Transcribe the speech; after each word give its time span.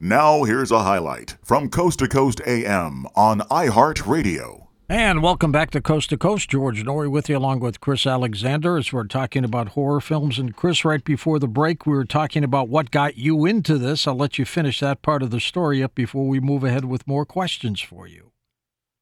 Now, 0.00 0.44
here's 0.44 0.70
a 0.70 0.84
highlight 0.84 1.38
from 1.42 1.68
Coast 1.68 1.98
to 1.98 2.06
Coast 2.06 2.40
AM 2.46 3.04
on 3.16 3.40
iHeartRadio. 3.40 4.68
And 4.88 5.24
welcome 5.24 5.50
back 5.50 5.72
to 5.72 5.80
Coast 5.80 6.10
to 6.10 6.16
Coast. 6.16 6.48
George 6.48 6.84
Noory 6.84 7.10
with 7.10 7.28
you, 7.28 7.36
along 7.36 7.58
with 7.58 7.80
Chris 7.80 8.06
Alexander, 8.06 8.76
as 8.76 8.92
we're 8.92 9.08
talking 9.08 9.42
about 9.42 9.70
horror 9.70 10.00
films. 10.00 10.38
And 10.38 10.54
Chris, 10.54 10.84
right 10.84 11.02
before 11.02 11.40
the 11.40 11.48
break, 11.48 11.84
we 11.84 11.94
were 11.94 12.04
talking 12.04 12.44
about 12.44 12.68
what 12.68 12.92
got 12.92 13.16
you 13.16 13.44
into 13.44 13.76
this. 13.76 14.06
I'll 14.06 14.14
let 14.14 14.38
you 14.38 14.44
finish 14.44 14.78
that 14.78 15.02
part 15.02 15.20
of 15.20 15.32
the 15.32 15.40
story 15.40 15.82
up 15.82 15.96
before 15.96 16.28
we 16.28 16.38
move 16.38 16.62
ahead 16.62 16.84
with 16.84 17.08
more 17.08 17.26
questions 17.26 17.80
for 17.80 18.06
you. 18.06 18.30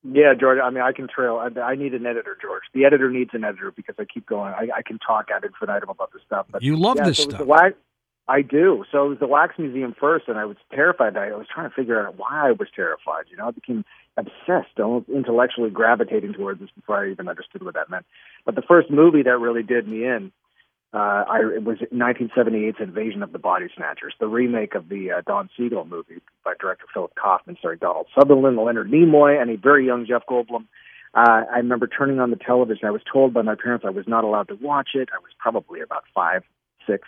Yeah, 0.03 0.33
George. 0.33 0.61
I 0.65 0.71
mean, 0.71 0.83
I 0.83 0.93
can 0.93 1.09
trail. 1.09 1.37
I, 1.37 1.61
I 1.61 1.75
need 1.75 1.93
an 1.93 2.07
editor, 2.07 2.39
George. 2.41 2.63
The 2.73 2.87
editor 2.87 3.11
needs 3.11 3.31
an 3.35 3.45
editor 3.45 3.71
because 3.71 3.97
I 3.99 4.07
keep 4.07 4.25
going. 4.25 4.55
I, 4.55 4.69
I 4.79 4.83
can 4.83 4.99
talk 4.99 5.27
ad 5.35 5.45
infinitum 5.45 5.91
about 5.91 6.13
this 6.15 6.23
stuff. 6.25 6.47
But 6.51 6.63
you 6.63 6.75
love 6.77 6.97
yeah, 6.97 7.05
this 7.05 7.19
so 7.19 7.29
stuff. 7.29 7.47
Wax, 7.47 7.75
I 8.29 8.43
do. 8.43 8.85
So 8.91 9.07
it 9.07 9.09
was 9.11 9.19
the 9.21 9.27
Wax 9.29 9.55
Museum 9.59 9.95
first, 9.99 10.27
and 10.27 10.37
I 10.37 10.45
was 10.45 10.57
terrified. 10.73 11.17
I 11.17 11.31
was 11.37 11.47
trying 11.53 11.71
to 11.71 11.75
figure 11.75 12.05
out 12.05 12.19
why 12.19 12.49
I 12.49 12.53
was 12.53 12.69
terrified. 12.75 13.27
You 13.31 13.37
know, 13.37 13.49
I 13.49 13.51
became 13.53 13.85
obsessed, 14.17 14.81
almost 14.81 15.09
intellectually 15.09 15.71
gravitating 15.71 16.33
towards 16.33 16.61
this 16.61 16.71
before 16.75 17.05
I 17.05 17.11
even 17.11 17.29
understood 17.29 17.63
what 17.63 17.75
that 17.75 17.89
meant. 17.89 18.05
But 18.45 18.57
the 18.57 18.63
first 18.63 18.91
movie 18.91 19.23
that 19.23 19.39
really 19.39 19.63
did 19.63 19.87
me 19.87 20.05
in, 20.05 20.33
uh, 20.93 21.25
I, 21.29 21.39
it 21.55 21.63
was 21.63 21.79
1978's 21.93 22.81
Invasion 22.81 23.23
of 23.23 23.31
the 23.31 23.39
Body 23.39 23.67
Snatchers, 23.77 24.15
the 24.19 24.27
remake 24.27 24.75
of 24.75 24.89
the 24.89 25.13
uh, 25.13 25.23
Don 25.25 25.49
Siegel 25.57 25.85
movie 25.85 26.21
by 26.45 26.55
director 26.59 26.87
Philip 26.93 27.13
Kaufman, 27.15 27.57
starring 27.59 27.79
Donald 27.79 28.07
Sutherland, 28.19 28.57
Leonard 28.57 28.91
Nimoy, 28.91 29.41
and 29.41 29.51
a 29.51 29.57
very 29.57 29.87
young 29.87 30.07
Jeff 30.07 30.23
Goldblum. 30.29 30.67
Uh, 31.15 31.45
I 31.53 31.59
remember 31.59 31.87
turning 31.87 32.19
on 32.19 32.31
the 32.31 32.37
television. 32.37 32.89
I 32.89 32.91
was 32.91 33.03
told 33.11 33.35
by 33.35 33.43
my 33.43 33.55
parents 33.55 33.85
I 33.87 33.91
was 33.91 34.07
not 34.09 34.25
allowed 34.25 34.49
to 34.49 34.55
watch 34.55 34.91
it. 34.95 35.11
I 35.15 35.19
was 35.19 35.31
probably 35.39 35.81
about 35.81 36.05
five, 36.15 36.43
six 36.87 37.07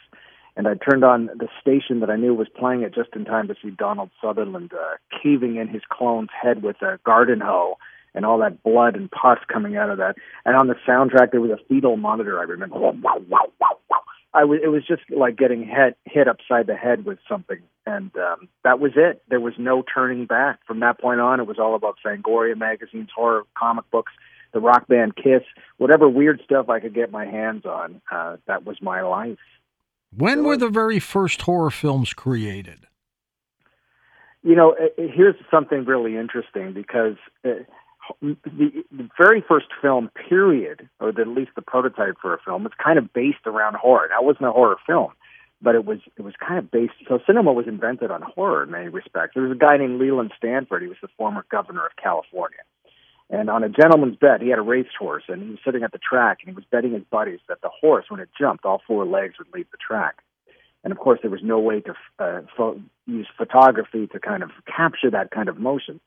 and 0.59 0.67
I 0.67 0.75
turned 0.75 1.05
on 1.05 1.27
the 1.27 1.47
station 1.61 2.01
that 2.01 2.11
I 2.11 2.17
knew 2.17 2.35
was 2.35 2.49
playing 2.49 2.83
it 2.83 2.93
just 2.93 3.11
in 3.15 3.25
time 3.25 3.47
to 3.47 3.55
see 3.63 3.71
Donald 3.71 4.11
Sutherland 4.21 4.73
uh, 4.75 4.97
caving 5.23 5.55
in 5.55 5.69
his 5.69 5.83
clone's 5.89 6.31
head 6.43 6.65
with 6.65 6.83
a 6.83 6.99
garden 7.07 7.41
hoe 7.41 7.79
and 8.13 8.27
all 8.27 8.39
that 8.39 8.65
blood 8.65 8.97
and 8.97 9.09
pus 9.09 9.39
coming 9.47 9.77
out 9.77 9.89
of 9.89 9.99
that. 9.99 10.17
And 10.45 10.57
on 10.57 10.67
the 10.67 10.75
soundtrack, 10.87 11.31
there 11.31 11.41
was 11.41 11.53
a 11.53 11.65
fetal 11.69 11.97
monitor. 11.97 12.41
I 12.41 12.43
remember. 12.43 12.77
Wow, 12.77 12.93
wow, 13.01 13.23
wow, 13.29 13.79
wow. 13.89 14.01
I 14.35 14.45
was. 14.45 14.59
It 14.63 14.69
was 14.69 14.85
just 14.85 15.03
like 15.17 15.37
getting 15.37 15.65
hit 15.65 15.97
hit 16.05 16.27
upside 16.27 16.67
the 16.67 16.75
head 16.75 17.05
with 17.05 17.19
something, 17.29 17.61
and 17.87 18.11
um, 18.17 18.49
that 18.65 18.81
was 18.81 18.93
it. 18.97 19.23
There 19.31 19.41
was 19.41 19.55
no 19.59 19.83
turning 19.83 20.27
back 20.27 20.59
from 20.67 20.81
that 20.81 21.01
point 21.01 21.21
on. 21.21 21.39
It 21.39 21.47
was 21.47 21.59
all 21.61 21.77
about 21.77 21.97
Fangoria 22.05 22.57
magazines, 22.57 23.11
horror 23.15 23.45
comic 23.57 23.89
books, 23.93 24.13
the 24.53 24.61
rock 24.61 24.89
band 24.89 25.15
Kiss, 25.17 25.43
whatever 25.79 26.09
weird 26.09 26.41
stuff 26.45 26.69
I 26.69 26.81
could 26.81 26.95
get 26.95 27.13
my 27.13 27.27
hands 27.27 27.65
on. 27.65 28.03
Uh, 28.11 28.37
that 28.47 28.67
was 28.67 28.77
my 28.83 29.03
life. 29.03 29.39
When 30.11 30.45
were 30.45 30.57
the 30.57 30.69
very 30.69 30.99
first 30.99 31.43
horror 31.43 31.71
films 31.71 32.13
created? 32.13 32.87
You 34.43 34.55
know, 34.55 34.75
here's 34.97 35.35
something 35.51 35.85
really 35.85 36.17
interesting 36.17 36.73
because 36.73 37.17
uh, 37.45 37.65
the, 38.23 38.85
the 38.91 39.09
very 39.19 39.45
first 39.47 39.67
film, 39.83 40.11
period, 40.29 40.89
or 41.01 41.09
at 41.11 41.29
least 41.29 41.51
the 41.57 41.63
prototype 41.63 42.17
for 42.23 42.35
a 42.35 42.39
film, 42.45 42.65
was 42.65 42.73
kind 42.83 42.99
of 42.99 43.13
based 43.13 43.47
around 43.47 43.77
horror. 43.77 44.09
Now, 44.11 44.23
it 44.23 44.25
wasn't 44.25 44.47
a 44.47 44.53
horror 44.53 44.77
film, 44.87 45.13
but 45.61 45.75
it 45.75 45.85
was 45.85 45.99
it 46.17 46.23
was 46.23 46.35
kind 46.39 46.59
of 46.59 46.71
based. 46.71 46.95
So 47.09 47.19
cinema 47.27 47.53
was 47.53 47.67
invented 47.67 48.11
on 48.11 48.23
horror 48.23 48.63
in 48.63 48.71
many 48.71 48.89
respects. 48.89 49.33
There 49.35 49.43
was 49.43 49.53
a 49.53 49.59
guy 49.59 49.77
named 49.77 50.01
Leland 50.01 50.33
Stanford. 50.37 50.83
He 50.83 50.89
was 50.89 50.99
the 51.03 51.09
former 51.17 51.45
governor 51.51 51.85
of 51.85 51.93
California, 52.03 52.61
and 53.31 53.51
on 53.51 53.63
a 53.63 53.69
gentleman's 53.69 54.17
bet, 54.17 54.41
he 54.41 54.49
had 54.49 54.59
a 54.59 54.63
racehorse, 54.63 55.25
and 55.29 55.43
he 55.43 55.51
was 55.51 55.59
sitting 55.65 55.83
at 55.83 55.93
the 55.93 55.99
track, 55.99 56.39
and 56.41 56.51
he 56.51 56.55
was 56.55 56.65
betting 56.71 56.95
his 56.95 57.05
buddies 57.11 57.41
that 57.49 57.61
the 57.61 57.69
horse, 57.69 58.07
when 58.09 58.21
it 58.21 58.31
jumped, 58.39 58.65
all 58.65 58.81
four 58.87 59.05
legs 59.05 59.35
would 59.39 59.53
leave 59.53 59.71
the 59.71 59.77
track. 59.77 60.23
And 60.83 60.93
of 60.93 60.99
course, 60.99 61.19
there 61.21 61.31
was 61.31 61.43
no 61.43 61.59
way 61.59 61.81
to 61.81 61.95
uh, 62.19 62.41
fo- 62.57 62.81
use 63.07 63.27
photography 63.37 64.07
to 64.07 64.19
kind 64.21 64.43
of 64.43 64.51
capture 64.67 65.11
that 65.11 65.31
kind 65.31 65.49
of 65.49 65.59
motion. 65.59 66.01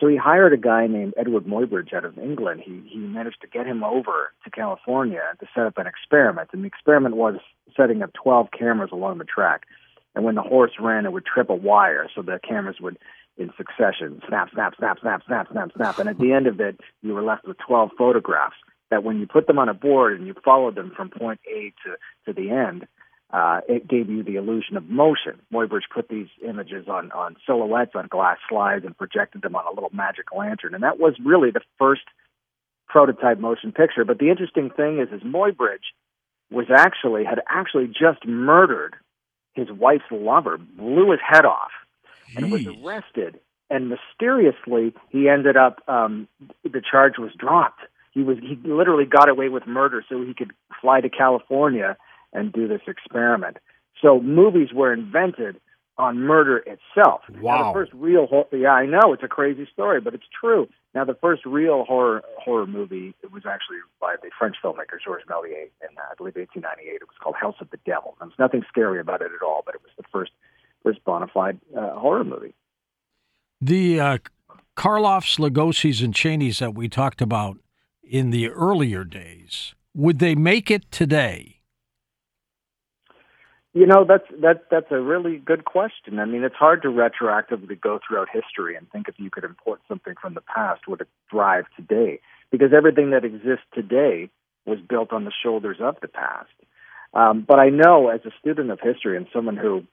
So 0.00 0.06
he 0.06 0.16
hired 0.16 0.52
a 0.52 0.58
guy 0.58 0.86
named 0.86 1.14
Edward 1.16 1.44
Muybridge 1.44 1.92
out 1.92 2.04
of 2.04 2.18
England. 2.18 2.62
He 2.64 2.82
he 2.88 2.98
managed 2.98 3.40
to 3.40 3.48
get 3.48 3.66
him 3.66 3.82
over 3.82 4.30
to 4.44 4.50
California 4.50 5.22
to 5.40 5.46
set 5.54 5.66
up 5.66 5.78
an 5.78 5.86
experiment, 5.86 6.50
and 6.52 6.62
the 6.62 6.68
experiment 6.68 7.16
was 7.16 7.36
setting 7.76 8.02
up 8.02 8.12
12 8.12 8.48
cameras 8.56 8.90
along 8.92 9.18
the 9.18 9.24
track. 9.24 9.66
And 10.14 10.24
when 10.24 10.36
the 10.36 10.42
horse 10.42 10.72
ran, 10.80 11.04
it 11.04 11.12
would 11.12 11.26
trip 11.26 11.50
a 11.50 11.54
wire, 11.54 12.08
so 12.14 12.22
the 12.22 12.40
cameras 12.46 12.76
would 12.80 12.98
in 13.38 13.52
succession. 13.56 14.20
Snap, 14.28 14.50
snap, 14.52 14.74
snap, 14.78 14.98
snap, 15.00 15.22
snap, 15.26 15.46
snap, 15.50 15.70
snap. 15.74 15.98
And 15.98 16.08
at 16.08 16.18
the 16.18 16.32
end 16.32 16.46
of 16.46 16.60
it, 16.60 16.80
you 17.02 17.14
were 17.14 17.22
left 17.22 17.46
with 17.46 17.56
12 17.66 17.90
photographs 17.96 18.56
that 18.90 19.04
when 19.04 19.18
you 19.18 19.26
put 19.26 19.46
them 19.46 19.58
on 19.58 19.68
a 19.68 19.74
board 19.74 20.18
and 20.18 20.26
you 20.26 20.34
followed 20.44 20.74
them 20.74 20.92
from 20.96 21.10
point 21.10 21.40
A 21.50 21.72
to, 21.84 21.96
to 22.26 22.32
the 22.32 22.50
end, 22.50 22.86
uh, 23.30 23.60
it 23.68 23.86
gave 23.86 24.08
you 24.08 24.22
the 24.22 24.36
illusion 24.36 24.76
of 24.76 24.88
motion. 24.88 25.38
Muybridge 25.52 25.88
put 25.94 26.08
these 26.08 26.28
images 26.46 26.88
on, 26.88 27.12
on 27.12 27.36
silhouettes 27.46 27.92
on 27.94 28.08
glass 28.08 28.38
slides 28.48 28.84
and 28.84 28.96
projected 28.96 29.42
them 29.42 29.54
on 29.54 29.66
a 29.66 29.74
little 29.74 29.90
magic 29.92 30.32
lantern. 30.34 30.74
And 30.74 30.82
that 30.82 30.98
was 30.98 31.14
really 31.24 31.50
the 31.50 31.60
first 31.78 32.02
prototype 32.88 33.38
motion 33.38 33.72
picture. 33.72 34.04
But 34.04 34.18
the 34.18 34.30
interesting 34.30 34.70
thing 34.70 34.98
is, 34.98 35.08
is 35.12 35.22
Muybridge 35.22 35.92
was 36.50 36.66
actually, 36.74 37.24
had 37.24 37.40
actually 37.48 37.88
just 37.88 38.26
murdered 38.26 38.96
his 39.52 39.70
wife's 39.70 40.04
lover, 40.10 40.56
blew 40.56 41.10
his 41.10 41.20
head 41.22 41.44
off 41.44 41.70
and 42.36 42.50
was 42.50 42.66
arrested. 42.66 43.40
And 43.70 43.90
mysteriously, 43.90 44.94
he 45.10 45.28
ended 45.28 45.56
up. 45.56 45.82
Um, 45.88 46.28
the 46.64 46.80
charge 46.80 47.18
was 47.18 47.30
dropped. 47.38 47.80
He 48.12 48.22
was 48.22 48.38
he 48.40 48.58
literally 48.64 49.04
got 49.04 49.28
away 49.28 49.48
with 49.48 49.66
murder, 49.66 50.04
so 50.08 50.22
he 50.22 50.34
could 50.34 50.52
fly 50.80 51.00
to 51.00 51.08
California 51.08 51.96
and 52.32 52.52
do 52.52 52.66
this 52.66 52.80
experiment. 52.86 53.58
So 54.00 54.20
movies 54.20 54.68
were 54.72 54.92
invented 54.92 55.60
on 55.98 56.20
murder 56.20 56.58
itself. 56.58 57.22
Wow. 57.40 57.56
Now, 57.56 57.72
the 57.72 57.78
first 57.80 57.92
real 57.92 58.26
horror, 58.26 58.46
yeah, 58.52 58.70
I 58.70 58.86
know 58.86 59.12
it's 59.12 59.24
a 59.24 59.28
crazy 59.28 59.68
story, 59.72 60.00
but 60.00 60.14
it's 60.14 60.28
true. 60.40 60.68
Now, 60.94 61.04
the 61.04 61.14
first 61.20 61.44
real 61.44 61.84
horror 61.84 62.22
horror 62.38 62.66
movie 62.66 63.14
it 63.22 63.32
was 63.32 63.42
actually 63.44 63.78
by 64.00 64.14
the 64.22 64.30
French 64.38 64.56
filmmaker 64.62 65.02
Georges 65.04 65.26
Méliès 65.28 65.70
in 65.82 65.98
uh, 65.98 66.10
I 66.10 66.14
believe 66.16 66.36
1898. 66.36 66.94
It 66.94 67.02
was 67.02 67.18
called 67.20 67.34
House 67.34 67.56
of 67.60 67.70
the 67.70 67.78
Devil. 67.84 68.16
And 68.20 68.30
there's 68.30 68.38
nothing 68.38 68.62
scary 68.68 69.00
about 69.00 69.20
it 69.20 69.30
at 69.34 69.44
all, 69.44 69.62
but 69.66 69.74
it 69.74 69.82
was 69.82 69.90
the 69.96 70.04
first 70.12 70.30
first 70.82 71.04
bona 71.04 71.26
fide 71.32 71.58
uh, 71.76 71.98
horror 71.98 72.24
movie. 72.24 72.54
The 73.60 74.00
uh, 74.00 74.18
Karloffs, 74.76 75.38
Lugosi's, 75.38 76.00
and 76.00 76.14
Chaneys 76.14 76.58
that 76.60 76.74
we 76.74 76.88
talked 76.88 77.20
about 77.20 77.58
in 78.02 78.30
the 78.30 78.48
earlier 78.50 79.04
days, 79.04 79.74
would 79.94 80.18
they 80.18 80.34
make 80.34 80.70
it 80.70 80.90
today? 80.90 81.56
You 83.74 83.86
know, 83.86 84.04
that's 84.08 84.24
that 84.40 84.64
that's 84.70 84.90
a 84.90 85.00
really 85.00 85.36
good 85.36 85.64
question. 85.64 86.18
I 86.18 86.24
mean, 86.24 86.42
it's 86.42 86.54
hard 86.54 86.82
to 86.82 86.88
retroactively 86.88 87.80
go 87.80 88.00
throughout 88.06 88.28
history 88.32 88.76
and 88.76 88.90
think 88.90 89.08
if 89.08 89.16
you 89.18 89.30
could 89.30 89.44
import 89.44 89.80
something 89.86 90.14
from 90.20 90.34
the 90.34 90.40
past 90.40 90.88
would 90.88 91.02
it 91.02 91.08
thrive 91.30 91.66
today? 91.76 92.20
Because 92.50 92.70
everything 92.76 93.10
that 93.10 93.24
exists 93.24 93.66
today 93.74 94.30
was 94.64 94.78
built 94.80 95.12
on 95.12 95.24
the 95.24 95.32
shoulders 95.42 95.76
of 95.80 95.96
the 96.00 96.08
past. 96.08 96.50
Um, 97.14 97.44
but 97.46 97.58
I 97.58 97.68
know, 97.68 98.08
as 98.08 98.20
a 98.24 98.30
student 98.40 98.70
of 98.70 98.80
history 98.80 99.16
and 99.16 99.26
someone 99.32 99.56
who, 99.56 99.84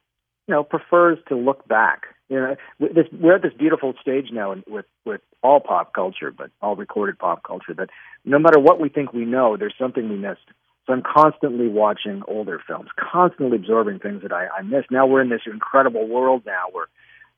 you 0.47 0.53
know, 0.53 0.63
prefers 0.63 1.17
to 1.29 1.35
look 1.35 1.67
back. 1.67 2.03
You 2.29 2.37
know, 2.37 2.55
this, 2.79 3.05
we're 3.11 3.35
at 3.35 3.41
this 3.41 3.53
beautiful 3.53 3.93
stage 4.01 4.27
now 4.31 4.55
with 4.67 4.85
with 5.05 5.21
all 5.43 5.59
pop 5.59 5.93
culture, 5.93 6.31
but 6.31 6.49
all 6.61 6.75
recorded 6.75 7.19
pop 7.19 7.43
culture. 7.43 7.73
That 7.73 7.89
no 8.23 8.39
matter 8.39 8.59
what 8.59 8.79
we 8.79 8.89
think 8.89 9.13
we 9.13 9.25
know, 9.25 9.57
there's 9.57 9.75
something 9.79 10.09
we 10.09 10.17
missed. 10.17 10.47
So 10.85 10.93
I'm 10.93 11.01
constantly 11.03 11.67
watching 11.67 12.21
older 12.27 12.61
films, 12.65 12.89
constantly 12.99 13.57
absorbing 13.57 13.99
things 13.99 14.21
that 14.21 14.31
I, 14.31 14.47
I 14.47 14.61
missed. 14.61 14.91
Now 14.91 15.07
we're 15.07 15.21
in 15.21 15.29
this 15.29 15.41
incredible 15.51 16.07
world 16.07 16.43
now 16.45 16.65
where, 16.71 16.85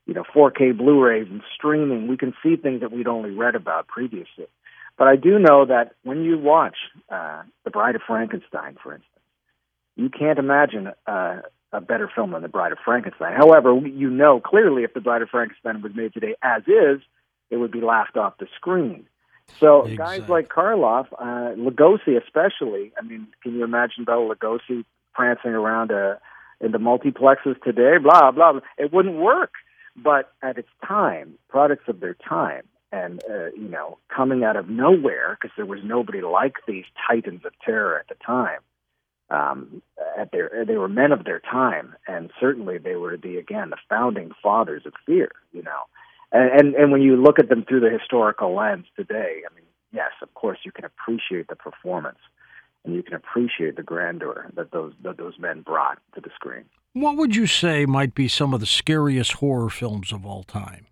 you 0.06 0.12
know, 0.12 0.24
4K 0.34 0.76
Blu-rays 0.76 1.28
and 1.30 1.40
streaming, 1.54 2.08
we 2.08 2.18
can 2.18 2.34
see 2.42 2.56
things 2.56 2.80
that 2.80 2.92
we'd 2.92 3.08
only 3.08 3.30
read 3.30 3.54
about 3.54 3.88
previously. 3.88 4.46
But 4.98 5.08
I 5.08 5.16
do 5.16 5.38
know 5.38 5.64
that 5.64 5.92
when 6.02 6.24
you 6.24 6.38
watch 6.38 6.76
uh, 7.08 7.42
The 7.64 7.70
Bride 7.70 7.94
of 7.94 8.02
Frankenstein, 8.06 8.76
for 8.82 8.92
instance, 8.92 9.12
you 9.96 10.10
can't 10.10 10.38
imagine 10.38 10.88
uh, 11.06 11.40
a 11.72 11.80
better 11.80 12.10
film 12.14 12.32
than 12.32 12.42
The 12.42 12.48
Bride 12.48 12.72
of 12.72 12.78
Frankenstein. 12.84 13.34
However, 13.36 13.74
you 13.76 14.10
know 14.10 14.40
clearly 14.40 14.84
if 14.84 14.94
The 14.94 15.00
Bride 15.00 15.22
of 15.22 15.28
Frankenstein 15.28 15.82
was 15.82 15.92
made 15.94 16.12
today 16.14 16.34
as 16.42 16.62
is, 16.62 17.00
it 17.50 17.56
would 17.56 17.70
be 17.72 17.80
laughed 17.80 18.16
off 18.16 18.38
the 18.38 18.46
screen. 18.56 19.06
So 19.60 19.82
Exactly. 19.86 19.96
guys 19.96 20.28
like 20.28 20.48
Karloff, 20.48 21.06
uh, 21.18 21.54
Lugosi 21.56 22.20
especially. 22.22 22.92
I 22.98 23.02
mean, 23.02 23.28
can 23.42 23.54
you 23.54 23.64
imagine 23.64 24.04
Bela 24.04 24.34
Lugosi 24.34 24.84
prancing 25.14 25.52
around 25.52 25.90
uh, 25.90 26.16
in 26.60 26.72
the 26.72 26.78
multiplexes 26.78 27.60
today? 27.62 27.98
Blah 28.02 28.32
blah. 28.32 28.52
blah. 28.52 28.60
It 28.76 28.92
wouldn't 28.92 29.16
work. 29.16 29.52
But 29.96 30.30
at 30.42 30.58
its 30.58 30.68
time, 30.86 31.34
products 31.48 31.84
of 31.88 31.98
their 32.00 32.14
time, 32.14 32.62
and 32.92 33.22
uh, 33.28 33.46
you 33.56 33.68
know, 33.68 33.98
coming 34.14 34.44
out 34.44 34.56
of 34.56 34.68
nowhere 34.68 35.36
because 35.40 35.54
there 35.56 35.66
was 35.66 35.80
nobody 35.82 36.20
like 36.22 36.54
these 36.66 36.84
titans 37.08 37.44
of 37.44 37.52
terror 37.64 37.98
at 37.98 38.08
the 38.08 38.14
time. 38.24 38.60
Um, 39.30 39.82
at 40.18 40.32
their, 40.32 40.64
they 40.66 40.76
were 40.76 40.88
men 40.88 41.12
of 41.12 41.24
their 41.24 41.40
time, 41.40 41.94
and 42.06 42.30
certainly 42.40 42.78
they 42.78 42.96
were 42.96 43.16
the 43.16 43.36
again 43.36 43.70
the 43.70 43.76
founding 43.88 44.30
fathers 44.42 44.82
of 44.86 44.94
fear. 45.04 45.30
You 45.52 45.62
know, 45.62 45.82
and, 46.32 46.50
and 46.60 46.74
and 46.74 46.92
when 46.92 47.02
you 47.02 47.16
look 47.16 47.38
at 47.38 47.48
them 47.48 47.64
through 47.68 47.80
the 47.80 47.90
historical 47.90 48.54
lens 48.54 48.86
today, 48.96 49.42
I 49.48 49.54
mean, 49.54 49.66
yes, 49.92 50.12
of 50.22 50.32
course, 50.34 50.58
you 50.64 50.72
can 50.72 50.84
appreciate 50.84 51.48
the 51.48 51.56
performance, 51.56 52.18
and 52.84 52.94
you 52.94 53.02
can 53.02 53.14
appreciate 53.14 53.76
the 53.76 53.82
grandeur 53.82 54.50
that 54.54 54.72
those 54.72 54.94
that 55.02 55.18
those 55.18 55.38
men 55.38 55.60
brought 55.60 55.98
to 56.14 56.20
the 56.20 56.30
screen. 56.34 56.64
What 56.94 57.16
would 57.16 57.36
you 57.36 57.46
say 57.46 57.84
might 57.84 58.14
be 58.14 58.28
some 58.28 58.54
of 58.54 58.60
the 58.60 58.66
scariest 58.66 59.34
horror 59.34 59.68
films 59.68 60.10
of 60.10 60.24
all 60.24 60.42
time? 60.42 60.86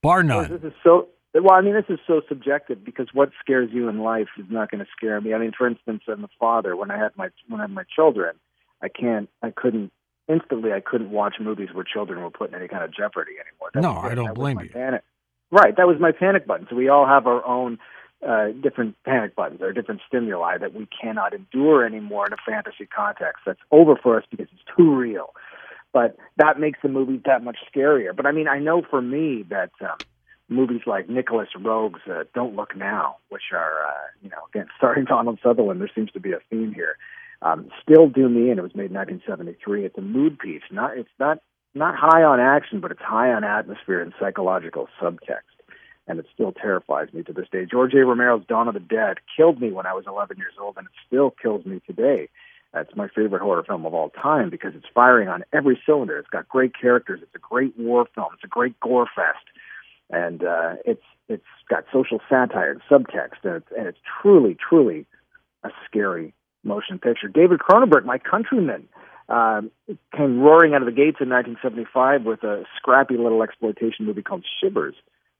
Bar 0.00 0.22
none. 0.22 0.50
This 0.50 0.62
is 0.62 0.78
so 0.84 1.08
well. 1.42 1.54
I 1.54 1.60
mean, 1.60 1.74
this 1.74 1.84
is 1.88 1.98
so 2.06 2.22
subjective 2.28 2.84
because 2.84 3.08
what 3.12 3.30
scares 3.40 3.70
you 3.72 3.88
in 3.88 4.00
life 4.00 4.28
is 4.38 4.46
not 4.48 4.70
going 4.70 4.84
to 4.84 4.90
scare 4.96 5.20
me. 5.20 5.34
I 5.34 5.38
mean, 5.38 5.52
for 5.56 5.66
instance, 5.66 6.02
I'm 6.08 6.24
a 6.24 6.28
father. 6.38 6.76
When 6.76 6.90
I 6.90 6.98
had 6.98 7.16
my 7.16 7.28
when 7.48 7.60
I 7.60 7.64
had 7.64 7.70
my 7.70 7.84
children, 7.94 8.36
I 8.82 8.88
can't, 8.88 9.28
I 9.42 9.50
couldn't 9.50 9.92
instantly. 10.28 10.72
I 10.72 10.80
couldn't 10.80 11.10
watch 11.10 11.36
movies 11.40 11.68
where 11.72 11.84
children 11.84 12.22
were 12.22 12.30
put 12.30 12.50
in 12.50 12.54
any 12.54 12.68
kind 12.68 12.84
of 12.84 12.94
jeopardy 12.94 13.32
anymore. 13.32 13.70
That 13.74 13.82
no, 13.82 13.96
I 13.96 14.14
don't 14.14 14.34
blame 14.34 14.60
you. 14.60 14.68
Panic. 14.68 15.02
Right, 15.50 15.76
that 15.76 15.86
was 15.86 15.96
my 16.00 16.10
panic 16.12 16.46
button. 16.46 16.66
So 16.68 16.76
we 16.76 16.88
all 16.88 17.06
have 17.06 17.26
our 17.26 17.44
own 17.46 17.78
uh, 18.26 18.48
different 18.62 18.96
panic 19.04 19.36
buttons 19.36 19.60
or 19.62 19.72
different 19.72 20.00
stimuli 20.06 20.58
that 20.58 20.74
we 20.74 20.88
cannot 21.00 21.32
endure 21.32 21.86
anymore 21.86 22.26
in 22.26 22.32
a 22.32 22.36
fantasy 22.44 22.86
context. 22.86 23.42
That's 23.46 23.60
over 23.70 23.94
for 23.96 24.18
us 24.18 24.24
because 24.30 24.48
it's 24.52 24.76
too 24.76 24.94
real. 24.94 25.34
But 25.92 26.16
that 26.36 26.58
makes 26.58 26.80
the 26.82 26.88
movies 26.88 27.20
that 27.26 27.44
much 27.44 27.58
scarier. 27.72 28.14
But 28.14 28.26
I 28.26 28.32
mean, 28.32 28.48
I 28.48 28.58
know 28.58 28.82
for 28.82 29.00
me 29.00 29.44
that 29.50 29.70
um, 29.80 29.96
movies 30.48 30.82
like 30.86 31.08
Nicolas 31.08 31.48
Roeg's 31.58 32.00
uh, 32.10 32.24
Don't 32.34 32.56
Look 32.56 32.76
Now, 32.76 33.16
which 33.28 33.52
are, 33.52 33.84
uh, 33.86 34.06
you 34.22 34.30
know, 34.30 34.38
again, 34.48 34.66
starring 34.76 35.04
Donald 35.04 35.38
Sutherland, 35.42 35.80
there 35.80 35.90
seems 35.94 36.10
to 36.12 36.20
be 36.20 36.32
a 36.32 36.40
theme 36.50 36.72
here, 36.72 36.96
um, 37.42 37.68
still 37.82 38.08
do 38.08 38.28
me 38.28 38.50
in. 38.50 38.58
It 38.58 38.62
was 38.62 38.74
made 38.74 38.90
in 38.90 38.96
1973. 38.96 39.84
It's 39.84 39.98
a 39.98 40.00
mood 40.00 40.38
piece. 40.38 40.62
Not, 40.70 40.96
it's 40.96 41.08
not, 41.18 41.38
not 41.74 41.94
high 41.96 42.22
on 42.22 42.40
action, 42.40 42.80
but 42.80 42.90
it's 42.90 43.02
high 43.02 43.32
on 43.32 43.44
atmosphere 43.44 44.00
and 44.00 44.12
psychological 44.18 44.88
subtext 45.00 45.42
and 46.08 46.18
it 46.20 46.26
still 46.32 46.52
terrifies 46.52 47.12
me 47.12 47.22
to 47.24 47.32
this 47.32 47.48
day. 47.50 47.66
George 47.68 47.92
A. 47.94 48.04
Romero's 48.04 48.46
Dawn 48.46 48.68
of 48.68 48.74
the 48.74 48.80
Dead 48.80 49.16
killed 49.36 49.60
me 49.60 49.72
when 49.72 49.86
I 49.86 49.92
was 49.92 50.04
11 50.06 50.36
years 50.38 50.54
old, 50.60 50.76
and 50.76 50.86
it 50.86 50.92
still 51.06 51.34
kills 51.42 51.66
me 51.66 51.80
today. 51.86 52.28
It's 52.74 52.94
my 52.94 53.08
favorite 53.08 53.40
horror 53.40 53.64
film 53.64 53.86
of 53.86 53.94
all 53.94 54.10
time 54.10 54.50
because 54.50 54.74
it's 54.74 54.86
firing 54.94 55.28
on 55.28 55.44
every 55.52 55.80
cylinder. 55.86 56.18
It's 56.18 56.28
got 56.28 56.48
great 56.48 56.72
characters. 56.78 57.20
It's 57.22 57.34
a 57.34 57.38
great 57.38 57.76
war 57.78 58.06
film. 58.14 58.28
It's 58.34 58.44
a 58.44 58.48
great 58.48 58.78
gore 58.80 59.08
fest, 59.16 59.44
and 60.10 60.44
uh, 60.44 60.74
it's 60.84 61.02
it's 61.28 61.44
got 61.68 61.84
social 61.92 62.20
satire 62.28 62.70
and 62.70 62.80
subtext, 62.90 63.42
and 63.42 63.56
it's, 63.56 63.66
and 63.76 63.86
it's 63.86 63.98
truly, 64.22 64.56
truly 64.56 65.06
a 65.64 65.70
scary 65.84 66.32
motion 66.62 66.98
picture. 66.98 67.28
David 67.28 67.58
Cronenberg, 67.58 68.04
my 68.04 68.18
countryman, 68.18 68.88
uh, 69.28 69.62
came 70.16 70.40
roaring 70.40 70.74
out 70.74 70.82
of 70.82 70.86
the 70.86 70.92
gates 70.92 71.18
in 71.20 71.28
1975 71.28 72.24
with 72.24 72.44
a 72.44 72.64
scrappy 72.76 73.16
little 73.16 73.42
exploitation 73.42 74.06
movie 74.06 74.22
called 74.22 74.44
Shivers 74.60 74.94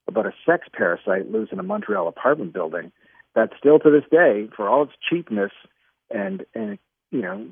about 0.08 0.26
a 0.26 0.32
sex 0.44 0.66
parasite 0.72 1.30
loose 1.30 1.50
in 1.52 1.58
a 1.58 1.62
Montreal 1.62 2.08
apartment 2.08 2.52
building 2.52 2.92
that 3.34 3.50
still 3.58 3.78
to 3.78 3.90
this 3.90 4.08
day, 4.10 4.48
for 4.56 4.68
all 4.68 4.84
its 4.84 4.92
cheapness 5.08 5.52
and 6.10 6.44
and 6.54 6.78
you 7.10 7.22
know 7.22 7.46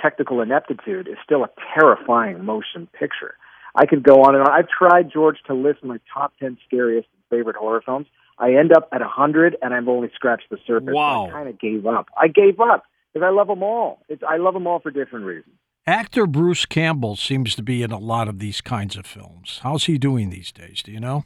technical 0.00 0.40
ineptitude, 0.40 1.08
is 1.08 1.16
still 1.22 1.44
a 1.44 1.50
terrifying 1.74 2.44
motion 2.44 2.88
picture. 2.98 3.34
I 3.76 3.86
could 3.86 4.02
go 4.02 4.22
on 4.22 4.34
and 4.34 4.42
on. 4.46 4.50
I've 4.50 4.68
tried 4.68 5.12
George 5.12 5.36
to 5.46 5.54
list 5.54 5.84
my 5.84 5.98
top 6.12 6.32
ten 6.40 6.58
scariest 6.66 7.08
and 7.12 7.38
favorite 7.38 7.56
horror 7.56 7.82
films. 7.84 8.06
I 8.38 8.54
end 8.54 8.72
up 8.76 8.88
at 8.92 9.02
a 9.02 9.08
hundred, 9.08 9.56
and 9.62 9.72
I've 9.72 9.88
only 9.88 10.10
scratched 10.14 10.50
the 10.50 10.58
surface. 10.66 10.92
Wow! 10.92 11.28
I 11.28 11.30
kind 11.30 11.48
of 11.48 11.58
gave 11.58 11.86
up. 11.86 12.08
I 12.16 12.28
gave 12.28 12.60
up 12.60 12.84
because 13.12 13.26
I 13.26 13.30
love 13.30 13.48
them 13.48 13.62
all. 13.62 14.02
It's, 14.08 14.22
I 14.28 14.36
love 14.36 14.54
them 14.54 14.66
all 14.66 14.80
for 14.80 14.90
different 14.90 15.24
reasons. 15.24 15.54
Actor 15.86 16.26
Bruce 16.26 16.66
Campbell 16.66 17.14
seems 17.14 17.54
to 17.54 17.62
be 17.62 17.82
in 17.82 17.92
a 17.92 17.98
lot 17.98 18.26
of 18.28 18.40
these 18.40 18.60
kinds 18.60 18.96
of 18.96 19.06
films. 19.06 19.60
How's 19.62 19.84
he 19.84 19.98
doing 19.98 20.30
these 20.30 20.50
days? 20.50 20.82
Do 20.82 20.90
you 20.90 20.98
know? 20.98 21.24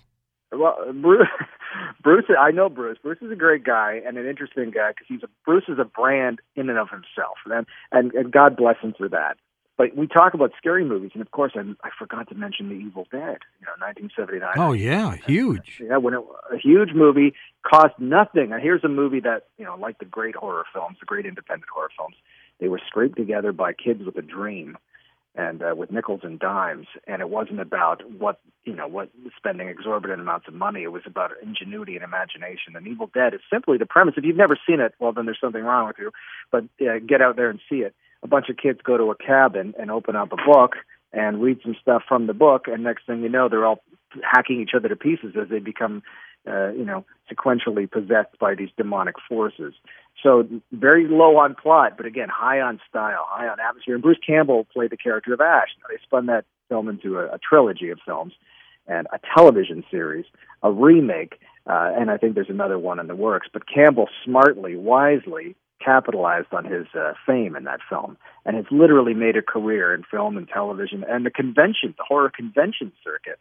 Well, 0.52 0.76
uh, 0.87 0.93
Bruce, 0.93 1.29
Bruce, 2.02 2.26
I 2.38 2.50
know 2.50 2.69
Bruce. 2.69 2.99
Bruce 3.02 3.19
is 3.23 3.32
a 3.32 3.37
great 3.37 3.64
guy 3.64 4.00
and 4.06 4.19
an 4.19 4.26
interesting 4.26 4.70
guy 4.70 4.91
because 4.91 5.06
he's 5.08 5.23
a 5.23 5.29
Bruce 5.44 5.64
is 5.69 5.79
a 5.79 5.85
brand 5.85 6.41
in 6.56 6.69
and 6.69 6.79
of 6.79 6.88
himself, 6.91 7.38
and 7.47 7.67
and, 7.91 8.12
and 8.12 8.32
God 8.32 8.56
bless 8.56 8.76
him 8.82 8.94
for 8.97 9.08
that. 9.08 9.37
But 9.81 9.97
we 9.97 10.06
talk 10.06 10.35
about 10.35 10.53
scary 10.59 10.85
movies, 10.85 11.12
and 11.15 11.23
of 11.23 11.31
course, 11.31 11.53
I, 11.56 11.61
I 11.82 11.88
forgot 11.99 12.29
to 12.29 12.35
mention 12.35 12.69
The 12.69 12.75
Evil 12.75 13.06
Dead. 13.11 13.38
You 13.61 13.67
know, 13.67 13.73
1979. 13.81 14.50
Oh 14.59 14.73
yeah, 14.73 15.17
huge. 15.17 15.81
Yeah, 15.82 15.97
when 15.97 16.12
it, 16.12 16.21
a 16.53 16.59
huge 16.59 16.91
movie 16.94 17.32
cost 17.62 17.94
nothing. 17.99 18.53
And 18.53 18.61
here's 18.62 18.85
a 18.85 18.88
movie 18.88 19.21
that 19.21 19.44
you 19.56 19.65
know, 19.65 19.77
like 19.77 19.99
the 19.99 20.05
great 20.05 20.37
horror 20.37 20.67
films, 20.71 20.99
the 21.00 21.06
great 21.06 21.25
independent 21.25 21.71
horror 21.75 21.88
films, 21.97 22.15
they 22.61 22.69
were 22.69 22.79
scraped 22.87 23.17
together 23.17 23.53
by 23.53 23.73
kids 23.73 24.05
with 24.05 24.19
a 24.19 24.23
dream 24.23 24.77
and 25.35 25.62
uh, 25.62 25.75
with 25.75 25.91
nickels 25.91 26.21
and 26.25 26.38
dimes. 26.38 26.87
And 27.06 27.23
it 27.23 27.31
wasn't 27.31 27.61
about 27.61 28.03
what 28.11 28.38
you 28.65 28.75
know 28.75 28.87
what 28.87 29.09
spending 29.35 29.69
exorbitant 29.69 30.21
amounts 30.21 30.47
of 30.47 30.53
money. 30.53 30.83
It 30.83 30.93
was 30.93 31.05
about 31.06 31.31
ingenuity 31.43 31.94
and 31.94 32.05
imagination. 32.05 32.76
And 32.76 32.87
Evil 32.87 33.11
Dead 33.15 33.33
is 33.33 33.41
simply 33.50 33.79
the 33.79 33.87
premise. 33.87 34.12
If 34.19 34.25
you've 34.25 34.37
never 34.37 34.59
seen 34.69 34.81
it, 34.81 34.93
well 34.99 35.12
then 35.12 35.25
there's 35.25 35.41
something 35.41 35.65
wrong 35.65 35.87
with 35.87 35.97
you. 35.99 36.11
But 36.53 36.65
uh, 36.87 36.99
get 36.99 37.23
out 37.23 37.37
there 37.37 37.49
and 37.49 37.61
see 37.67 37.76
it. 37.76 37.94
A 38.23 38.29
bunch 38.29 38.49
of 38.49 38.57
kids 38.57 38.81
go 38.83 38.97
to 38.97 39.11
a 39.11 39.17
cabin 39.17 39.75
and 39.79 39.91
open 39.91 40.17
up 40.17 40.33
a 40.33 40.37
book 40.37 40.77
and 41.13 41.43
read 41.43 41.59
some 41.63 41.75
stuff 41.81 42.03
from 42.09 42.27
the 42.27 42.35
book, 42.35 42.67
and 42.69 42.85
next 42.85 43.07
thing 43.07 43.23
you 43.23 43.29
know, 43.29 43.49
they're 43.49 43.67
all 43.67 43.83
hacking 44.23 44.61
each 44.61 44.75
other 44.77 44.89
to 44.89 44.97
pieces 44.97 45.35
as 45.41 45.49
they 45.49 45.59
become 45.59 46.03
uh, 46.49 46.71
you 46.73 46.85
know, 46.85 47.05
sequentially 47.31 47.91
possessed 47.91 48.39
by 48.39 48.55
these 48.55 48.71
demonic 48.77 49.17
forces. 49.29 49.75
So 50.23 50.49
very 50.73 51.07
low 51.07 51.37
on 51.37 51.55
plot, 51.55 51.95
but 51.97 52.07
again, 52.07 52.29
high 52.29 52.61
on 52.61 52.81
style, 52.89 53.27
high 53.29 53.49
on 53.49 53.61
atmosphere. 53.61 53.95
And 53.95 54.03
Bruce 54.03 54.19
Campbell 54.27 54.67
played 54.73 54.91
the 54.91 54.97
character 54.97 55.35
of 55.35 55.41
Ash. 55.41 55.69
They 55.89 55.99
spun 56.03 56.27
that 56.27 56.45
film 56.69 56.89
into 56.89 57.19
a, 57.19 57.35
a 57.35 57.39
trilogy 57.39 57.91
of 57.91 57.99
films 58.07 58.33
and 58.87 59.07
a 59.13 59.19
television 59.37 59.85
series, 59.91 60.25
a 60.63 60.73
remake, 60.73 61.39
uh, 61.67 61.93
and 61.95 62.11
I 62.11 62.17
think 62.17 62.35
there's 62.35 62.49
another 62.49 62.79
one 62.79 62.99
in 62.99 63.07
the 63.07 63.15
works. 63.15 63.49
But 63.53 63.69
Campbell 63.69 64.09
smartly, 64.25 64.77
wisely 64.77 65.57
capitalized 65.85 66.53
on 66.53 66.65
his 66.65 66.87
uh, 66.94 67.12
fame 67.27 67.56
in 67.56 67.65
that 67.65 67.81
film 67.88 68.17
and 68.44 68.56
has 68.56 68.67
literally 68.71 69.15
made 69.15 69.37
a 69.37 69.43
career 69.43 69.94
in 69.94 70.05
film 70.05 70.37
and 70.37 70.49
television 70.49 71.05
and 71.09 71.27
the 71.27 71.31
convention, 71.31 71.94
the 71.97 72.05
horror 72.06 72.31
convention 72.35 72.93
circuit. 73.03 73.38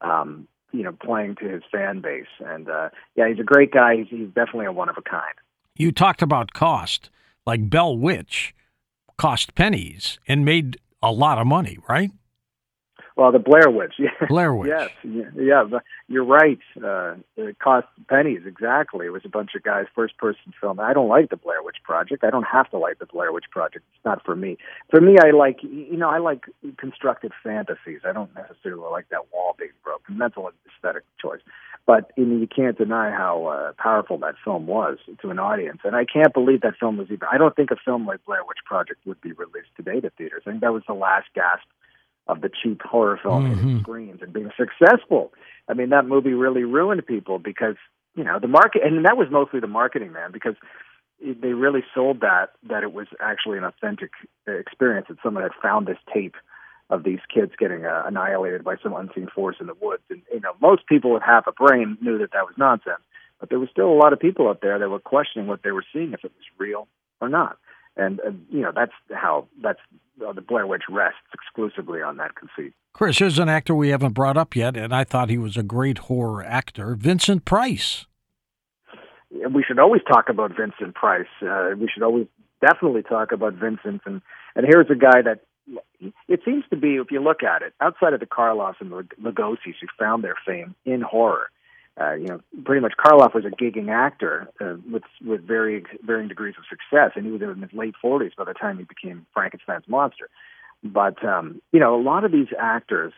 Um, 0.00 0.48
you 0.72 0.84
know, 0.84 0.92
playing 0.92 1.34
to 1.36 1.48
his 1.48 1.62
fan 1.70 2.00
base. 2.00 2.30
And 2.38 2.68
uh, 2.68 2.90
yeah, 3.16 3.28
he's 3.28 3.40
a 3.40 3.44
great 3.44 3.72
guy. 3.72 3.96
He's, 3.96 4.06
he's 4.08 4.28
definitely 4.28 4.66
a 4.66 4.72
one 4.72 4.88
of 4.88 4.96
a 4.96 5.02
kind. 5.02 5.34
You 5.74 5.92
talked 5.92 6.22
about 6.22 6.52
cost, 6.52 7.10
like 7.44 7.68
Bell 7.68 7.96
Witch 7.96 8.54
cost 9.18 9.54
pennies 9.54 10.18
and 10.28 10.44
made 10.44 10.78
a 11.02 11.12
lot 11.12 11.38
of 11.38 11.46
money, 11.46 11.78
right? 11.88 12.10
Well, 13.20 13.32
the 13.32 13.38
Blair 13.38 13.68
Witch. 13.68 14.00
Blair 14.30 14.54
Witch. 14.54 14.70
yes. 14.70 14.88
Yeah, 15.36 15.68
you're 16.08 16.24
right. 16.24 16.58
Uh, 16.82 17.16
it 17.36 17.58
cost 17.58 17.86
pennies, 18.08 18.40
exactly. 18.46 19.04
It 19.04 19.10
was 19.10 19.20
a 19.26 19.28
bunch 19.28 19.50
of 19.54 19.62
guys, 19.62 19.84
first 19.94 20.16
person 20.16 20.54
film. 20.58 20.80
I 20.80 20.94
don't 20.94 21.10
like 21.10 21.28
the 21.28 21.36
Blair 21.36 21.62
Witch 21.62 21.76
Project. 21.84 22.24
I 22.24 22.30
don't 22.30 22.46
have 22.50 22.70
to 22.70 22.78
like 22.78 22.98
the 22.98 23.04
Blair 23.04 23.30
Witch 23.30 23.44
Project. 23.50 23.84
It's 23.94 24.04
not 24.06 24.24
for 24.24 24.34
me. 24.34 24.56
For 24.88 25.02
me, 25.02 25.16
I 25.22 25.32
like, 25.32 25.58
you 25.62 25.98
know, 25.98 26.08
I 26.08 26.16
like 26.16 26.46
constructed 26.78 27.32
fantasies. 27.42 28.00
I 28.08 28.14
don't 28.14 28.34
necessarily 28.34 28.88
like 28.90 29.10
that 29.10 29.30
wall 29.34 29.54
being 29.58 29.72
broken. 29.84 30.16
That's 30.16 30.38
an 30.38 30.44
aesthetic 30.74 31.02
choice. 31.20 31.40
But 31.84 32.12
you, 32.16 32.24
know, 32.24 32.40
you 32.40 32.46
can't 32.46 32.78
deny 32.78 33.10
how 33.10 33.48
uh, 33.48 33.72
powerful 33.76 34.16
that 34.20 34.36
film 34.42 34.66
was 34.66 34.96
to 35.20 35.28
an 35.28 35.38
audience. 35.38 35.80
And 35.84 35.94
I 35.94 36.06
can't 36.06 36.32
believe 36.32 36.62
that 36.62 36.78
film 36.80 36.96
was 36.96 37.08
even, 37.10 37.28
I 37.30 37.36
don't 37.36 37.54
think 37.54 37.70
a 37.70 37.76
film 37.84 38.06
like 38.06 38.24
Blair 38.24 38.46
Witch 38.48 38.64
Project 38.64 39.00
would 39.04 39.20
be 39.20 39.32
released 39.32 39.76
today 39.76 40.00
to 40.00 40.08
theaters. 40.08 40.44
I 40.46 40.50
think 40.52 40.62
that 40.62 40.72
was 40.72 40.84
the 40.88 40.94
last 40.94 41.26
gasp 41.34 41.68
of 42.26 42.40
the 42.40 42.50
cheap 42.62 42.82
horror 42.82 43.18
film 43.22 43.54
mm-hmm. 43.54 43.80
screens 43.80 44.20
and 44.22 44.32
being 44.32 44.50
successful. 44.56 45.32
I 45.68 45.74
mean, 45.74 45.90
that 45.90 46.06
movie 46.06 46.34
really 46.34 46.64
ruined 46.64 47.04
people 47.06 47.38
because 47.38 47.76
you 48.14 48.24
know 48.24 48.38
the 48.38 48.48
market, 48.48 48.82
and 48.84 49.04
that 49.04 49.16
was 49.16 49.28
mostly 49.30 49.60
the 49.60 49.66
marketing, 49.66 50.12
man, 50.12 50.32
because 50.32 50.54
they 51.20 51.52
really 51.52 51.84
sold 51.94 52.20
that 52.20 52.50
that 52.68 52.82
it 52.82 52.92
was 52.92 53.06
actually 53.20 53.58
an 53.58 53.64
authentic 53.64 54.10
experience 54.46 55.06
that 55.08 55.18
someone 55.22 55.42
had 55.42 55.52
found 55.62 55.86
this 55.86 55.98
tape 56.12 56.34
of 56.88 57.04
these 57.04 57.20
kids 57.32 57.52
getting 57.58 57.84
uh, 57.84 58.02
annihilated 58.06 58.64
by 58.64 58.74
some 58.82 58.94
unseen 58.94 59.28
force 59.32 59.56
in 59.60 59.66
the 59.66 59.76
woods. 59.80 60.02
And 60.10 60.22
you 60.32 60.40
know, 60.40 60.52
most 60.60 60.86
people 60.86 61.12
with 61.12 61.22
half 61.22 61.46
a 61.46 61.52
brain 61.52 61.96
knew 62.00 62.18
that 62.18 62.32
that 62.32 62.46
was 62.46 62.54
nonsense, 62.58 63.02
but 63.38 63.48
there 63.48 63.60
was 63.60 63.68
still 63.70 63.90
a 63.90 63.94
lot 63.94 64.12
of 64.12 64.18
people 64.18 64.48
out 64.48 64.60
there 64.60 64.78
that 64.78 64.88
were 64.88 64.98
questioning 64.98 65.46
what 65.46 65.62
they 65.62 65.70
were 65.70 65.84
seeing 65.92 66.12
if 66.12 66.24
it 66.24 66.32
was 66.36 66.46
real 66.58 66.88
or 67.20 67.28
not. 67.28 67.58
And 67.96 68.20
uh, 68.20 68.30
you 68.50 68.60
know, 68.60 68.72
that's 68.74 68.92
how 69.12 69.46
that's 69.62 69.80
uh, 70.26 70.32
the 70.32 70.40
Blair 70.40 70.66
Witch 70.66 70.84
rests 70.88 71.18
exclusively 71.32 72.02
on 72.02 72.16
that 72.18 72.34
conceit. 72.34 72.74
Chris, 72.92 73.18
here's 73.18 73.38
an 73.38 73.48
actor 73.48 73.74
we 73.74 73.90
haven't 73.90 74.14
brought 74.14 74.36
up 74.36 74.56
yet, 74.56 74.76
and 74.76 74.94
I 74.94 75.04
thought 75.04 75.30
he 75.30 75.38
was 75.38 75.56
a 75.56 75.62
great 75.62 75.98
horror 75.98 76.44
actor, 76.44 76.94
Vincent 76.94 77.44
Price. 77.44 78.06
We 79.30 79.62
should 79.66 79.78
always 79.78 80.02
talk 80.10 80.28
about 80.28 80.56
Vincent 80.56 80.94
Price. 80.94 81.28
Uh, 81.40 81.70
we 81.78 81.88
should 81.92 82.02
always 82.02 82.26
definitely 82.60 83.02
talk 83.02 83.32
about 83.32 83.54
Vincent. 83.54 84.02
And, 84.04 84.22
and 84.56 84.66
here's 84.68 84.90
a 84.90 84.96
guy 84.96 85.22
that 85.22 85.40
it 86.28 86.40
seems 86.44 86.64
to 86.70 86.76
be, 86.76 86.96
if 86.96 87.10
you 87.10 87.20
look 87.20 87.42
at 87.42 87.62
it, 87.62 87.74
outside 87.80 88.12
of 88.12 88.20
the 88.20 88.26
Karloffs 88.26 88.80
and 88.80 88.90
the 88.90 89.06
Lugosi's 89.22 89.76
who 89.80 89.86
found 89.98 90.24
their 90.24 90.36
fame 90.46 90.74
in 90.84 91.00
horror, 91.00 91.50
uh, 92.00 92.14
you 92.14 92.26
know, 92.26 92.40
pretty 92.64 92.80
much 92.80 92.94
Karloff 92.98 93.34
was 93.34 93.44
a 93.44 93.50
gigging 93.50 93.90
actor 93.90 94.48
uh, 94.60 94.76
with 94.90 95.02
with 95.24 95.46
varying 95.46 95.84
varying 96.02 96.28
degrees 96.28 96.54
of 96.56 96.64
success, 96.68 97.12
and 97.14 97.26
he 97.26 97.32
was 97.32 97.42
in 97.42 97.60
his 97.60 97.72
late 97.72 97.94
forties 98.00 98.32
by 98.36 98.44
the 98.44 98.54
time 98.54 98.78
he 98.78 98.84
became 98.84 99.26
Frankenstein's 99.34 99.86
monster. 99.86 100.30
But 100.82 101.22
um, 101.24 101.60
you 101.72 101.80
know, 101.80 101.94
a 101.94 102.02
lot 102.02 102.24
of 102.24 102.32
these 102.32 102.48
actors 102.58 103.12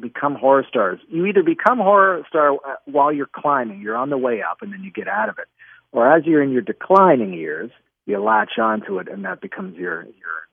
become 0.00 0.34
horror 0.34 0.66
stars. 0.68 0.98
You 1.08 1.26
either 1.26 1.42
become 1.42 1.78
horror 1.78 2.24
star 2.28 2.54
uh, 2.54 2.76
while 2.86 3.12
you're 3.12 3.30
climbing, 3.32 3.80
you're 3.80 3.96
on 3.96 4.10
the 4.10 4.18
way 4.18 4.42
up, 4.42 4.58
and 4.60 4.72
then 4.72 4.82
you 4.82 4.90
get 4.90 5.08
out 5.08 5.28
of 5.28 5.38
it, 5.38 5.46
or 5.92 6.12
as 6.12 6.26
you're 6.26 6.42
in 6.42 6.50
your 6.50 6.62
declining 6.62 7.32
years, 7.32 7.70
you 8.06 8.18
latch 8.18 8.58
onto 8.58 8.98
it, 8.98 9.08
and 9.08 9.24
that 9.24 9.40
becomes 9.40 9.76
your 9.76 10.02
your 10.02 10.48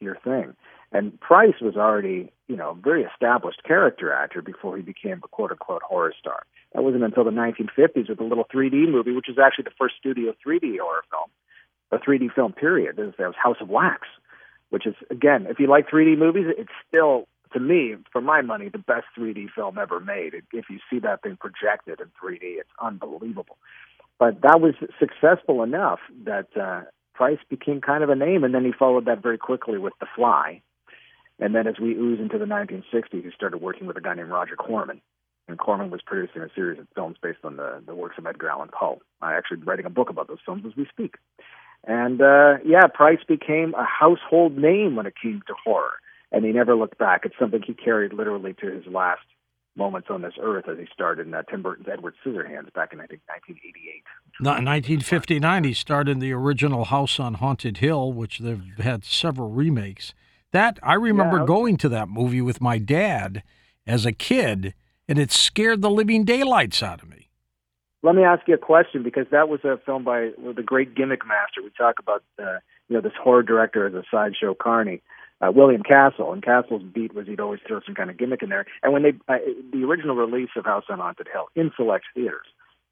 your 0.00 0.16
thing. 0.22 0.54
And 0.92 1.18
Price 1.18 1.60
was 1.60 1.74
already, 1.76 2.32
you 2.46 2.56
know, 2.56 2.70
a 2.70 2.74
very 2.74 3.02
established 3.02 3.64
character 3.64 4.12
actor 4.12 4.42
before 4.42 4.76
he 4.76 4.82
became 4.82 5.20
a 5.24 5.28
quote 5.28 5.50
unquote 5.50 5.82
horror 5.82 6.14
star. 6.18 6.44
That 6.74 6.82
wasn't 6.82 7.04
until 7.04 7.24
the 7.24 7.30
1950s 7.30 8.08
with 8.08 8.20
a 8.20 8.24
little 8.24 8.44
3D 8.52 8.90
movie, 8.90 9.12
which 9.12 9.26
was 9.28 9.38
actually 9.38 9.64
the 9.64 9.76
first 9.78 9.94
studio 9.98 10.34
3D 10.44 10.78
horror 10.80 11.04
film, 11.10 11.30
a 11.92 11.98
3D 11.98 12.34
film 12.34 12.52
period. 12.52 12.96
There 12.96 13.26
was 13.26 13.36
House 13.40 13.56
of 13.60 13.68
Wax, 13.68 14.08
which 14.70 14.86
is, 14.86 14.94
again, 15.10 15.46
if 15.48 15.60
you 15.60 15.68
like 15.68 15.88
3D 15.88 16.18
movies, 16.18 16.46
it's 16.58 16.72
still, 16.88 17.28
to 17.52 17.60
me, 17.60 17.94
for 18.12 18.20
my 18.20 18.42
money, 18.42 18.68
the 18.68 18.78
best 18.78 19.06
3D 19.16 19.50
film 19.54 19.78
ever 19.78 20.00
made. 20.00 20.34
If 20.52 20.66
you 20.68 20.78
see 20.90 20.98
that 21.00 21.22
thing 21.22 21.38
projected 21.38 22.00
in 22.00 22.06
3D, 22.20 22.58
it's 22.58 22.70
unbelievable. 22.82 23.56
But 24.18 24.42
that 24.42 24.60
was 24.60 24.74
successful 24.98 25.62
enough 25.62 26.00
that 26.24 26.48
uh, 26.60 26.82
Price 27.14 27.38
became 27.48 27.80
kind 27.80 28.02
of 28.02 28.10
a 28.10 28.16
name, 28.16 28.42
and 28.42 28.52
then 28.52 28.64
he 28.64 28.72
followed 28.72 29.04
that 29.06 29.22
very 29.22 29.38
quickly 29.38 29.78
with 29.78 29.92
The 30.00 30.06
Fly 30.16 30.60
and 31.38 31.54
then 31.54 31.66
as 31.66 31.78
we 31.80 31.94
ooze 31.94 32.20
into 32.20 32.38
the 32.38 32.44
1960s, 32.44 33.24
he 33.24 33.30
started 33.34 33.58
working 33.58 33.86
with 33.86 33.96
a 33.96 34.00
guy 34.00 34.14
named 34.14 34.30
Roger 34.30 34.56
Corman. 34.56 35.00
And 35.46 35.58
Corman 35.58 35.90
was 35.90 36.00
producing 36.00 36.42
a 36.42 36.48
series 36.54 36.78
of 36.78 36.86
films 36.94 37.16
based 37.22 37.40
on 37.44 37.56
the, 37.56 37.82
the 37.86 37.94
works 37.94 38.16
of 38.16 38.26
Edgar 38.26 38.48
Allan 38.48 38.70
Poe. 38.72 39.00
I'm 39.20 39.36
actually 39.36 39.58
writing 39.58 39.84
a 39.84 39.90
book 39.90 40.08
about 40.08 40.28
those 40.28 40.38
films 40.44 40.64
as 40.66 40.74
we 40.76 40.86
speak. 40.86 41.16
And 41.86 42.22
uh, 42.22 42.54
yeah, 42.64 42.86
Price 42.92 43.18
became 43.28 43.74
a 43.74 43.84
household 43.84 44.56
name 44.56 44.96
when 44.96 45.06
it 45.06 45.14
came 45.20 45.42
to 45.46 45.54
horror. 45.64 45.94
And 46.32 46.44
he 46.44 46.52
never 46.52 46.74
looked 46.74 46.98
back. 46.98 47.22
It's 47.24 47.34
something 47.38 47.62
he 47.62 47.74
carried 47.74 48.12
literally 48.12 48.54
to 48.54 48.66
his 48.66 48.86
last 48.86 49.20
moments 49.76 50.08
on 50.10 50.22
this 50.22 50.34
earth 50.40 50.68
as 50.68 50.78
he 50.78 50.86
starred 50.92 51.18
in 51.18 51.34
uh, 51.34 51.42
Tim 51.42 51.62
Burton's 51.62 51.88
Edward 51.92 52.14
Scissorhands 52.24 52.72
back 52.72 52.92
in, 52.92 53.00
I 53.00 53.06
think, 53.06 53.22
1988. 53.26 54.02
Now, 54.40 54.50
in 54.50 54.64
1959, 54.64 55.64
he 55.64 55.74
starred 55.74 56.08
in 56.08 56.20
the 56.20 56.32
original 56.32 56.84
House 56.84 57.18
on 57.18 57.34
Haunted 57.34 57.78
Hill, 57.78 58.12
which 58.12 58.38
they've 58.38 58.62
had 58.78 59.04
several 59.04 59.50
remakes. 59.50 60.14
That 60.52 60.78
I 60.82 60.94
remember 60.94 61.38
yeah, 61.38 61.46
going 61.46 61.76
to 61.78 61.88
that 61.88 62.08
movie 62.08 62.40
with 62.40 62.60
my 62.60 62.78
dad 62.78 63.42
as 63.86 64.06
a 64.06 64.12
kid, 64.12 64.74
and 65.08 65.18
it 65.18 65.30
scared 65.30 65.82
the 65.82 65.90
living 65.90 66.24
daylights 66.24 66.82
out 66.82 67.02
of 67.02 67.08
me. 67.08 67.28
Let 68.02 68.14
me 68.14 68.22
ask 68.22 68.46
you 68.46 68.54
a 68.54 68.58
question 68.58 69.02
because 69.02 69.26
that 69.30 69.48
was 69.48 69.60
a 69.64 69.78
film 69.84 70.04
by 70.04 70.30
the 70.36 70.62
great 70.62 70.94
gimmick 70.94 71.26
master. 71.26 71.62
We 71.62 71.70
talk 71.70 71.98
about 71.98 72.22
uh, 72.38 72.58
you 72.88 72.96
know 72.96 73.00
this 73.00 73.12
horror 73.18 73.42
director 73.42 73.86
as 73.86 73.94
a 73.94 74.02
sideshow 74.10 74.54
carny. 74.54 75.02
Uh, 75.40 75.50
William 75.50 75.82
Castle, 75.82 76.32
and 76.32 76.42
Castle's 76.42 76.82
beat 76.82 77.14
was 77.14 77.26
he'd 77.26 77.40
always 77.40 77.60
throw 77.66 77.80
some 77.84 77.94
kind 77.94 78.08
of 78.08 78.16
gimmick 78.16 78.42
in 78.42 78.50
there. 78.50 78.66
And 78.82 78.92
when 78.92 79.02
they, 79.02 79.12
uh, 79.28 79.38
the 79.72 79.82
original 79.84 80.14
release 80.14 80.50
of 80.56 80.64
House 80.64 80.84
on 80.88 81.00
Haunted 81.00 81.26
Hill 81.32 81.46
in 81.56 81.72
select 81.76 82.04
theaters, 82.14 82.46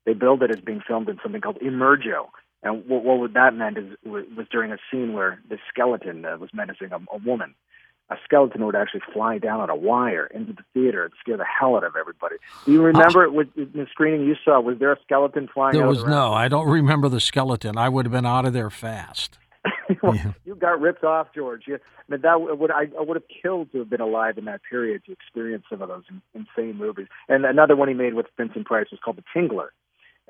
they 0.04 0.12
billed 0.12 0.42
it 0.42 0.50
as 0.50 0.60
being 0.62 0.82
filmed 0.86 1.08
in 1.08 1.18
something 1.22 1.40
called 1.40 1.60
Emergo, 1.60 2.28
and 2.62 2.84
what, 2.86 3.04
what 3.04 3.34
that 3.34 3.54
meant 3.54 3.78
is 3.78 3.84
was, 4.04 4.24
was 4.36 4.46
during 4.50 4.72
a 4.72 4.78
scene 4.90 5.12
where 5.12 5.40
the 5.48 5.58
skeleton 5.68 6.24
uh, 6.24 6.36
was 6.38 6.50
menacing 6.52 6.90
a, 6.92 6.96
a 7.12 7.18
woman. 7.24 7.54
A 8.10 8.16
skeleton 8.24 8.64
would 8.66 8.76
actually 8.76 9.00
fly 9.12 9.38
down 9.38 9.60
on 9.60 9.70
a 9.70 9.76
wire 9.76 10.26
into 10.26 10.52
the 10.52 10.62
theater 10.74 11.04
and 11.04 11.12
scare 11.20 11.36
the 11.36 11.46
hell 11.46 11.76
out 11.76 11.84
of 11.84 11.96
everybody. 11.98 12.36
Do 12.66 12.72
you 12.72 12.82
remember 12.82 13.24
oh. 13.24 13.32
with 13.32 13.54
the 13.54 13.86
screening 13.90 14.26
you 14.26 14.34
saw? 14.44 14.60
Was 14.60 14.78
there 14.78 14.92
a 14.92 15.00
skeleton 15.02 15.48
flying? 15.52 15.74
There 15.74 15.86
was 15.86 16.04
no. 16.04 16.32
I 16.32 16.48
don't 16.48 16.68
remember 16.68 17.08
the 17.08 17.20
skeleton. 17.20 17.78
I 17.78 17.88
would 17.88 18.04
have 18.04 18.12
been 18.12 18.26
out 18.26 18.44
of 18.44 18.52
there 18.52 18.68
fast. 18.70 19.38
well, 20.02 20.14
yeah. 20.14 20.32
You 20.44 20.56
got 20.56 20.80
ripped 20.80 21.04
off, 21.04 21.28
George. 21.34 21.64
You, 21.66 21.76
I 21.76 21.78
mean, 22.08 22.20
that 22.22 22.40
would 22.40 22.70
I, 22.70 22.88
I 22.98 23.02
would 23.02 23.16
have 23.16 23.24
killed 23.42 23.72
to 23.72 23.78
have 23.78 23.88
been 23.88 24.00
alive 24.00 24.36
in 24.36 24.44
that 24.46 24.60
period 24.68 25.02
to 25.06 25.12
experience 25.12 25.64
some 25.70 25.80
of 25.80 25.88
those 25.88 26.04
insane 26.34 26.76
movies. 26.76 27.06
And 27.28 27.46
another 27.46 27.76
one 27.76 27.88
he 27.88 27.94
made 27.94 28.14
with 28.14 28.26
Vincent 28.36 28.66
Price 28.66 28.86
was 28.90 29.00
called 29.02 29.16
The 29.16 29.24
Tingler 29.34 29.68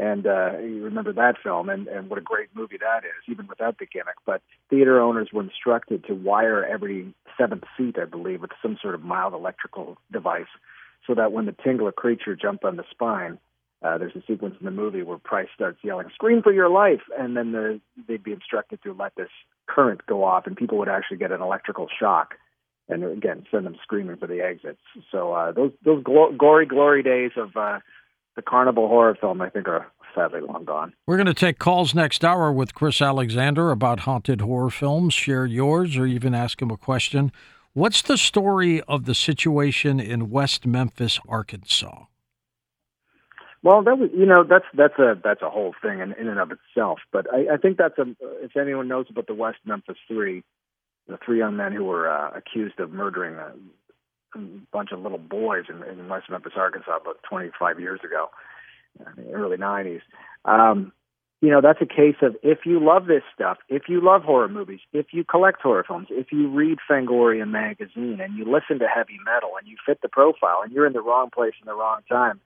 and 0.02 0.26
uh, 0.26 0.58
you 0.58 0.82
remember 0.82 1.12
that 1.12 1.36
film 1.40 1.68
and, 1.68 1.86
and 1.86 2.10
what 2.10 2.18
a 2.18 2.22
great 2.22 2.48
movie 2.54 2.78
that 2.78 3.04
is, 3.04 3.22
even 3.28 3.46
without 3.46 3.78
the 3.78 3.86
gimmick. 3.86 4.16
But 4.26 4.42
theater 4.68 5.00
owners 5.00 5.28
were 5.32 5.44
instructed 5.44 6.04
to 6.06 6.14
wire 6.14 6.64
every 6.64 7.14
seventh 7.38 7.62
seat, 7.76 7.96
I 8.02 8.06
believe, 8.06 8.40
with 8.40 8.50
some 8.60 8.76
sort 8.82 8.96
of 8.96 9.02
mild 9.02 9.32
electrical 9.32 9.96
device, 10.10 10.50
so 11.06 11.14
that 11.14 11.30
when 11.30 11.46
the 11.46 11.52
Tingler 11.52 11.94
creature 11.94 12.34
jumped 12.34 12.64
on 12.64 12.74
the 12.76 12.84
spine, 12.90 13.38
uh, 13.84 13.96
there's 13.98 14.16
a 14.16 14.22
sequence 14.26 14.56
in 14.58 14.64
the 14.64 14.72
movie 14.72 15.04
where 15.04 15.18
Price 15.18 15.48
starts 15.54 15.78
yelling, 15.84 16.08
"Scream 16.14 16.42
for 16.42 16.52
your 16.52 16.68
life!" 16.68 17.02
and 17.16 17.36
then 17.36 17.52
the, 17.52 17.80
they'd 18.08 18.24
be 18.24 18.32
instructed 18.32 18.82
to 18.82 18.92
let 18.94 19.14
this 19.14 19.30
current 19.66 20.04
go 20.06 20.24
off, 20.24 20.48
and 20.48 20.56
people 20.56 20.78
would 20.78 20.88
actually 20.88 21.18
get 21.18 21.30
an 21.30 21.42
electrical 21.42 21.86
shock, 22.00 22.34
and 22.88 23.04
again 23.04 23.46
send 23.52 23.66
them 23.66 23.76
screaming 23.82 24.16
for 24.16 24.26
the 24.26 24.40
exits. 24.40 24.82
So 25.12 25.32
uh, 25.32 25.52
those 25.52 25.70
those 25.84 26.02
glo- 26.02 26.32
gory 26.32 26.66
glory 26.66 27.04
days 27.04 27.32
of 27.36 27.56
uh, 27.56 27.78
the 28.36 28.42
carnival 28.42 28.88
horror 28.88 29.16
film, 29.20 29.40
I 29.42 29.50
think, 29.50 29.68
are 29.68 29.90
sadly 30.14 30.40
long 30.40 30.64
gone. 30.64 30.92
We're 31.06 31.16
going 31.16 31.26
to 31.26 31.34
take 31.34 31.58
calls 31.58 31.94
next 31.94 32.24
hour 32.24 32.52
with 32.52 32.74
Chris 32.74 33.00
Alexander 33.00 33.70
about 33.70 34.00
haunted 34.00 34.40
horror 34.40 34.70
films. 34.70 35.14
Share 35.14 35.46
yours 35.46 35.96
or 35.96 36.06
even 36.06 36.34
ask 36.34 36.60
him 36.60 36.70
a 36.70 36.76
question. 36.76 37.32
What's 37.74 38.02
the 38.02 38.18
story 38.18 38.82
of 38.82 39.06
the 39.06 39.14
situation 39.14 39.98
in 39.98 40.30
West 40.30 40.66
Memphis, 40.66 41.18
Arkansas? 41.26 42.04
Well, 43.62 43.82
that 43.84 43.96
was 43.96 44.10
you 44.12 44.26
know 44.26 44.42
that's 44.42 44.64
that's 44.74 44.98
a 44.98 45.14
that's 45.22 45.40
a 45.40 45.48
whole 45.48 45.72
thing 45.80 46.00
in, 46.00 46.12
in 46.14 46.28
and 46.28 46.40
of 46.40 46.50
itself. 46.50 46.98
But 47.12 47.32
I, 47.32 47.54
I 47.54 47.56
think 47.56 47.78
that's 47.78 47.96
a 47.96 48.14
if 48.42 48.56
anyone 48.56 48.88
knows 48.88 49.06
about 49.08 49.28
the 49.28 49.34
West 49.34 49.58
Memphis 49.64 49.96
Three, 50.08 50.42
the 51.06 51.16
three 51.24 51.38
young 51.38 51.56
men 51.56 51.72
who 51.72 51.84
were 51.84 52.10
uh, 52.10 52.32
accused 52.36 52.80
of 52.80 52.90
murdering 52.90 53.36
a, 53.36 53.52
a 53.52 53.52
bunch 54.72 54.92
of 54.92 55.00
little 55.00 55.18
boys 55.18 55.64
in, 55.68 55.82
in 55.82 56.08
West 56.08 56.30
Memphis, 56.30 56.52
Arkansas, 56.56 56.96
about 57.00 57.18
25 57.28 57.80
years 57.80 58.00
ago 58.04 58.30
in 58.98 59.24
the 59.24 59.32
early 59.32 59.56
90s. 59.56 60.00
Um, 60.44 60.92
you 61.40 61.50
know, 61.50 61.60
that's 61.60 61.80
a 61.82 61.86
case 61.86 62.14
of 62.22 62.36
if 62.44 62.60
you 62.64 62.78
love 62.78 63.06
this 63.06 63.24
stuff, 63.34 63.58
if 63.68 63.88
you 63.88 64.00
love 64.00 64.22
horror 64.22 64.48
movies, 64.48 64.78
if 64.92 65.06
you 65.10 65.24
collect 65.24 65.60
horror 65.60 65.84
films, 65.86 66.06
if 66.10 66.30
you 66.30 66.48
read 66.48 66.78
Fangoria 66.88 67.48
magazine 67.48 68.20
and 68.20 68.38
you 68.38 68.44
listen 68.44 68.78
to 68.78 68.86
heavy 68.86 69.18
metal 69.24 69.50
and 69.58 69.66
you 69.66 69.76
fit 69.84 70.00
the 70.02 70.08
profile 70.08 70.60
and 70.62 70.72
you're 70.72 70.86
in 70.86 70.92
the 70.92 71.02
wrong 71.02 71.30
place 71.30 71.54
in 71.60 71.66
the 71.66 71.74
wrong 71.74 72.00
time, 72.08 72.40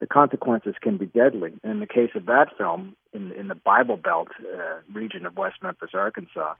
the 0.00 0.08
consequences 0.08 0.74
can 0.82 0.96
be 0.96 1.06
deadly. 1.06 1.52
In 1.62 1.78
the 1.78 1.86
case 1.86 2.10
of 2.16 2.26
that 2.26 2.48
film, 2.58 2.96
in, 3.12 3.30
in 3.30 3.46
the 3.46 3.54
Bible 3.54 3.96
Belt 3.96 4.28
uh, 4.40 4.80
region 4.92 5.24
of 5.24 5.36
West 5.36 5.62
Memphis, 5.62 5.90
Arkansas, 5.94 6.54
a 6.54 6.56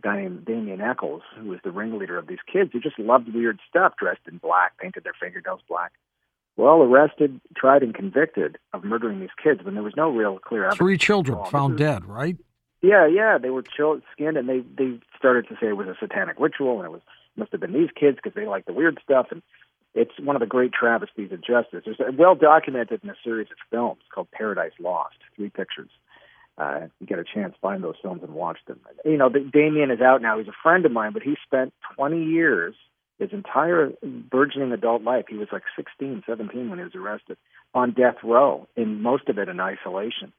guy 0.00 0.22
named 0.22 0.44
Damien 0.44 0.80
Echols, 0.80 1.22
who 1.38 1.50
was 1.50 1.60
the 1.64 1.70
ringleader 1.70 2.18
of 2.18 2.26
these 2.26 2.38
kids 2.50 2.70
who 2.72 2.80
just 2.80 2.98
loved 2.98 3.32
weird 3.32 3.58
stuff, 3.68 3.94
dressed 3.98 4.26
in 4.26 4.38
black, 4.38 4.78
painted 4.78 5.04
their 5.04 5.14
fingernails 5.18 5.60
black 5.68 5.92
were 6.56 6.68
all 6.68 6.82
arrested, 6.82 7.40
tried, 7.56 7.82
and 7.82 7.94
convicted 7.94 8.58
of 8.72 8.84
murdering 8.84 9.20
these 9.20 9.30
kids 9.42 9.64
when 9.64 9.74
there 9.74 9.82
was 9.82 9.94
no 9.96 10.10
real 10.10 10.38
clear 10.38 10.64
evidence. 10.64 10.78
Three 10.78 10.98
children 10.98 11.38
found 11.46 11.78
dead, 11.78 12.04
right? 12.04 12.36
Yeah, 12.82 13.06
yeah, 13.06 13.38
they 13.38 13.50
were 13.50 13.62
chill, 13.62 14.00
skinned, 14.12 14.36
and 14.36 14.48
they 14.48 14.60
they 14.60 14.98
started 15.16 15.48
to 15.48 15.54
say 15.60 15.68
it 15.68 15.76
was 15.76 15.88
a 15.88 15.96
satanic 16.00 16.36
ritual, 16.38 16.78
and 16.78 16.86
it 16.86 16.92
was 16.92 17.02
must 17.36 17.52
have 17.52 17.60
been 17.60 17.72
these 17.72 17.90
kids 17.98 18.16
because 18.16 18.34
they 18.34 18.46
like 18.46 18.66
the 18.66 18.72
weird 18.72 18.98
stuff, 19.02 19.26
and 19.30 19.42
it's 19.94 20.12
one 20.18 20.36
of 20.36 20.40
the 20.40 20.46
great 20.46 20.72
travesties 20.72 21.32
of 21.32 21.40
justice. 21.40 21.82
It's 21.86 22.00
well 22.18 22.34
documented 22.34 23.00
in 23.02 23.10
a 23.10 23.16
series 23.22 23.48
of 23.50 23.56
films 23.70 24.00
called 24.14 24.30
Paradise 24.30 24.72
Lost, 24.78 25.16
three 25.36 25.50
pictures. 25.50 25.90
Uh, 26.60 26.88
get 27.06 27.18
a 27.18 27.24
chance, 27.24 27.54
find 27.62 27.82
those 27.82 27.94
films 28.02 28.22
and 28.22 28.34
watch 28.34 28.58
them. 28.66 28.78
You 29.04 29.16
know, 29.16 29.30
Damien 29.30 29.90
is 29.90 30.02
out 30.02 30.20
now. 30.20 30.36
He's 30.36 30.48
a 30.48 30.62
friend 30.62 30.84
of 30.84 30.92
mine, 30.92 31.12
but 31.14 31.22
he 31.22 31.36
spent 31.46 31.72
20 31.96 32.22
years 32.22 32.74
his 33.20 33.32
entire 33.32 33.92
burgeoning 34.02 34.72
adult 34.72 35.02
life, 35.02 35.26
he 35.28 35.36
was 35.36 35.48
like 35.52 35.62
16, 35.76 36.24
17 36.26 36.70
when 36.70 36.78
he 36.78 36.84
was 36.84 36.94
arrested, 36.94 37.36
on 37.74 37.92
death 37.92 38.16
row, 38.24 38.66
in 38.76 39.02
most 39.02 39.28
of 39.28 39.38
it 39.38 39.48
in 39.48 39.60
isolation. 39.60 40.32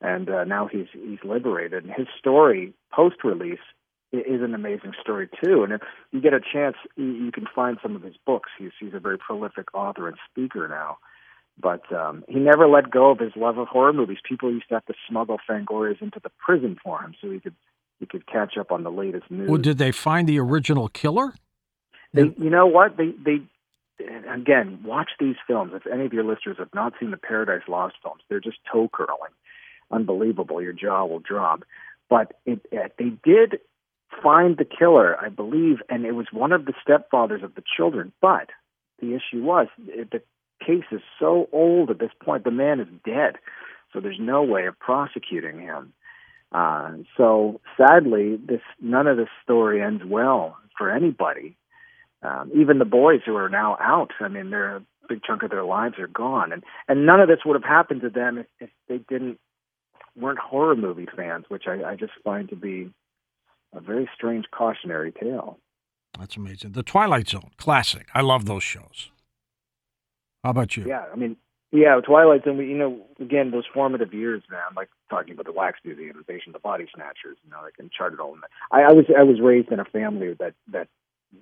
And 0.00 0.28
uh, 0.28 0.44
now 0.44 0.66
he's 0.66 0.86
he's 0.92 1.18
liberated. 1.24 1.84
And 1.84 1.92
his 1.92 2.08
story 2.18 2.74
post 2.92 3.16
release 3.24 3.58
is 4.12 4.42
an 4.42 4.54
amazing 4.54 4.94
story 5.00 5.28
too. 5.42 5.62
And 5.62 5.72
if 5.72 5.80
you 6.12 6.20
get 6.20 6.34
a 6.34 6.40
chance, 6.40 6.76
you 6.96 7.30
can 7.32 7.46
find 7.54 7.78
some 7.82 7.96
of 7.96 8.02
his 8.02 8.14
books. 8.26 8.50
He's 8.58 8.72
he's 8.78 8.94
a 8.94 9.00
very 9.00 9.18
prolific 9.18 9.72
author 9.72 10.08
and 10.08 10.16
speaker 10.30 10.68
now. 10.68 10.98
But 11.60 11.92
um, 11.92 12.24
he 12.28 12.38
never 12.38 12.68
let 12.68 12.90
go 12.90 13.10
of 13.10 13.18
his 13.18 13.32
love 13.34 13.58
of 13.58 13.68
horror 13.68 13.92
movies. 13.92 14.18
People 14.26 14.52
used 14.52 14.68
to 14.68 14.74
have 14.74 14.86
to 14.86 14.94
smuggle 15.08 15.38
Fangorias 15.48 16.00
into 16.00 16.20
the 16.22 16.30
prison 16.38 16.76
for 16.82 17.00
him 17.02 17.14
so 17.20 17.30
he 17.30 17.40
could 17.40 17.54
he 17.98 18.06
could 18.06 18.26
catch 18.26 18.56
up 18.56 18.70
on 18.70 18.84
the 18.84 18.92
latest 18.92 19.28
news. 19.30 19.50
Well, 19.50 19.60
did 19.60 19.78
they 19.78 19.90
find 19.90 20.28
the 20.28 20.38
original 20.38 20.88
killer? 20.88 21.34
They, 22.14 22.22
you 22.38 22.50
know 22.50 22.66
what? 22.66 22.96
They 22.96 23.12
they 23.24 23.42
again 24.32 24.80
watch 24.84 25.10
these 25.18 25.36
films. 25.46 25.72
If 25.74 25.86
any 25.86 26.06
of 26.06 26.12
your 26.12 26.24
listeners 26.24 26.56
have 26.58 26.72
not 26.74 26.94
seen 27.00 27.10
the 27.10 27.16
Paradise 27.16 27.66
Lost 27.68 27.96
films, 28.02 28.22
they're 28.28 28.40
just 28.40 28.58
toe 28.72 28.88
curling, 28.92 29.32
unbelievable. 29.90 30.62
Your 30.62 30.72
jaw 30.72 31.04
will 31.06 31.18
drop. 31.18 31.64
But 32.08 32.34
it, 32.46 32.64
it, 32.70 32.94
they 32.98 33.12
did 33.22 33.60
find 34.22 34.56
the 34.56 34.64
killer, 34.64 35.16
I 35.20 35.28
believe, 35.28 35.78
and 35.88 36.06
it 36.06 36.12
was 36.12 36.26
one 36.32 36.52
of 36.52 36.64
the 36.64 36.72
stepfathers 36.86 37.42
of 37.42 37.54
the 37.54 37.62
children. 37.76 38.12
But 38.22 38.50
the 39.00 39.14
issue 39.14 39.42
was 39.42 39.66
it, 39.86 40.10
the 40.10 40.22
case 40.64 40.84
is 40.90 41.00
so 41.18 41.48
old 41.52 41.90
at 41.90 41.98
this 41.98 42.12
point. 42.22 42.44
The 42.44 42.50
man 42.50 42.80
is 42.80 42.88
dead, 43.04 43.36
so 43.92 44.00
there's 44.00 44.20
no 44.20 44.42
way 44.42 44.66
of 44.66 44.78
prosecuting 44.78 45.60
him. 45.60 45.92
Uh, 46.52 46.92
so 47.16 47.60
sadly, 47.76 48.36
this 48.36 48.62
none 48.80 49.06
of 49.06 49.16
this 49.16 49.28
story 49.44 49.82
ends 49.82 50.02
well 50.06 50.56
for 50.76 50.90
anybody 50.90 51.56
um, 52.22 52.50
even 52.54 52.78
the 52.78 52.84
boys 52.84 53.20
who 53.24 53.36
are 53.36 53.48
now 53.48 53.76
out, 53.80 54.10
I 54.20 54.28
mean, 54.28 54.50
they're 54.50 54.76
a 54.76 54.82
big 55.08 55.22
chunk 55.22 55.42
of 55.42 55.50
their 55.50 55.64
lives 55.64 55.98
are 55.98 56.08
gone, 56.08 56.52
and 56.52 56.64
and 56.88 57.06
none 57.06 57.20
of 57.20 57.28
this 57.28 57.38
would 57.44 57.54
have 57.54 57.68
happened 57.68 58.00
to 58.02 58.10
them 58.10 58.38
if, 58.38 58.46
if 58.60 58.70
they 58.88 58.98
didn't 58.98 59.38
weren't 60.16 60.38
horror 60.38 60.74
movie 60.74 61.06
fans, 61.14 61.44
which 61.48 61.64
I, 61.68 61.90
I 61.90 61.94
just 61.94 62.12
find 62.24 62.48
to 62.48 62.56
be 62.56 62.90
a 63.72 63.80
very 63.80 64.08
strange 64.14 64.46
cautionary 64.50 65.12
tale. 65.12 65.58
That's 66.18 66.36
amazing. 66.36 66.72
The 66.72 66.82
Twilight 66.82 67.28
Zone, 67.28 67.50
classic. 67.56 68.08
I 68.14 68.22
love 68.22 68.46
those 68.46 68.64
shows. 68.64 69.10
How 70.44 70.50
about 70.50 70.76
you? 70.76 70.84
Yeah, 70.86 71.04
I 71.12 71.16
mean, 71.16 71.36
yeah, 71.70 72.00
Twilight 72.00 72.44
Zone. 72.44 72.58
You 72.58 72.76
know, 72.76 73.06
again, 73.20 73.50
those 73.50 73.64
formative 73.72 74.14
years, 74.14 74.42
man. 74.50 74.60
Like 74.74 74.88
talking 75.10 75.34
about 75.34 75.46
the 75.46 75.52
Wax 75.52 75.78
Museum, 75.84 76.16
Invasion 76.16 76.50
of 76.50 76.54
the 76.54 76.60
Body 76.60 76.86
Snatchers. 76.94 77.36
You 77.44 77.50
know, 77.50 77.60
like 77.62 77.74
Uncharted. 77.78 78.20
All 78.20 78.34
that. 78.34 78.50
I, 78.72 78.82
I 78.82 78.92
was 78.92 79.04
I 79.16 79.22
was 79.22 79.40
raised 79.40 79.70
in 79.70 79.80
a 79.80 79.84
family 79.84 80.34
that 80.38 80.54
that 80.72 80.88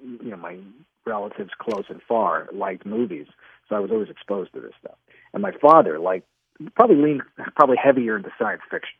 you 0.02 0.30
know 0.30 0.36
my 0.36 0.58
relatives 1.06 1.50
close 1.60 1.84
and 1.88 2.00
far 2.08 2.48
liked 2.52 2.84
movies, 2.84 3.26
so 3.68 3.76
I 3.76 3.80
was 3.80 3.90
always 3.90 4.10
exposed 4.10 4.52
to 4.54 4.60
this 4.60 4.72
stuff. 4.80 4.96
And 5.32 5.42
my 5.42 5.52
father 5.60 5.98
liked 6.00 6.26
probably 6.74 6.96
leaned 6.96 7.22
probably 7.54 7.76
heavier 7.82 8.16
into 8.16 8.30
science 8.38 8.62
fiction. 8.70 8.98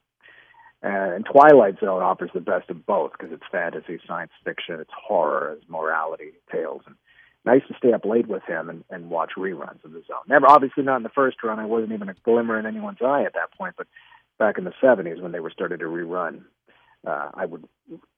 Uh, 0.85 1.17
and 1.17 1.25
Twilight 1.25 1.81
Zone 1.81 2.03
offers 2.03 2.31
the 2.35 2.41
best 2.41 2.71
of 2.71 2.85
both 2.87 3.13
because 3.13 3.33
it's 3.33 3.43
fantasy, 3.51 3.99
science 4.07 4.31
fiction, 4.45 4.79
it's 4.79 4.91
horror, 4.95 5.57
it's 5.57 5.69
morality 5.69 6.33
tales, 6.53 6.83
and 6.87 6.95
I 7.47 7.55
used 7.55 7.69
to 7.69 7.75
stay 7.79 7.93
up 7.93 8.05
late 8.05 8.27
with 8.27 8.43
him 8.45 8.69
and, 8.69 8.85
and 8.91 9.11
watch 9.11 9.33
reruns 9.37 9.85
of 9.85 9.93
the 9.93 10.03
Zone. 10.07 10.25
Never, 10.29 10.47
obviously, 10.49 10.83
not 10.83 10.97
in 10.97 11.03
the 11.03 11.09
first 11.09 11.43
run. 11.43 11.59
I 11.59 11.67
wasn't 11.67 11.93
even 11.93 12.09
a 12.09 12.15
glimmer 12.25 12.59
in 12.59 12.67
anyone's 12.67 13.03
eye 13.03 13.25
at 13.25 13.35
that 13.35 13.57
point. 13.57 13.75
But 13.77 13.87
back 14.39 14.59
in 14.59 14.65
the 14.65 14.73
'70s, 14.83 15.21
when 15.21 15.33
they 15.33 15.41
were 15.41 15.51
started 15.51 15.81
to 15.81 15.87
rerun, 15.87 16.43
uh, 17.07 17.31
I 17.35 17.47
would 17.47 17.65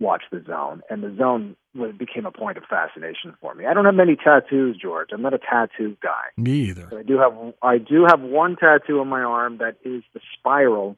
watch 0.00 0.22
the 0.32 0.42
Zone, 0.46 0.82
and 0.88 1.02
the 1.02 1.14
Zone 1.16 1.56
was, 1.74 1.92
became 1.98 2.24
a 2.24 2.32
point 2.32 2.56
of 2.56 2.64
fascination 2.64 3.34
for 3.40 3.54
me. 3.54 3.66
I 3.66 3.74
don't 3.74 3.84
have 3.84 3.94
many 3.94 4.16
tattoos, 4.16 4.78
George. 4.80 5.10
I'm 5.12 5.22
not 5.22 5.34
a 5.34 5.38
tattoo 5.38 5.96
guy. 6.02 6.28
Me 6.36 6.52
either. 6.52 6.86
But 6.90 7.00
I 7.00 7.02
do 7.02 7.18
have 7.18 7.54
I 7.62 7.78
do 7.78 8.06
have 8.08 8.20
one 8.20 8.56
tattoo 8.56 9.00
on 9.00 9.08
my 9.08 9.20
arm 9.20 9.58
that 9.58 9.76
is 9.84 10.02
the 10.14 10.20
spiral 10.38 10.96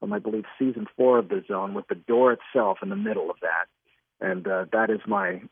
from 0.00 0.12
I 0.12 0.18
believe 0.18 0.44
season 0.58 0.86
four 0.96 1.18
of 1.18 1.28
the 1.28 1.42
Zone, 1.46 1.74
with 1.74 1.88
the 1.88 1.94
door 1.94 2.32
itself 2.32 2.78
in 2.82 2.88
the 2.88 2.96
middle 2.96 3.30
of 3.30 3.36
that, 3.42 4.26
and 4.26 4.46
uh, 4.46 4.64
that 4.72 4.90
is 4.90 5.00
my 5.06 5.42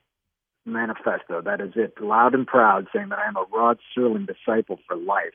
manifesto. 0.64 1.42
That 1.42 1.61
is 1.61 1.73
it, 1.76 2.00
loud 2.00 2.35
and 2.35 2.47
proud, 2.47 2.87
saying 2.94 3.09
that 3.11 3.18
I 3.18 3.28
am 3.28 3.37
a 3.37 3.44
Rod 3.52 3.78
Serling 3.97 4.26
disciple 4.26 4.78
for 4.87 4.97
life. 4.97 5.35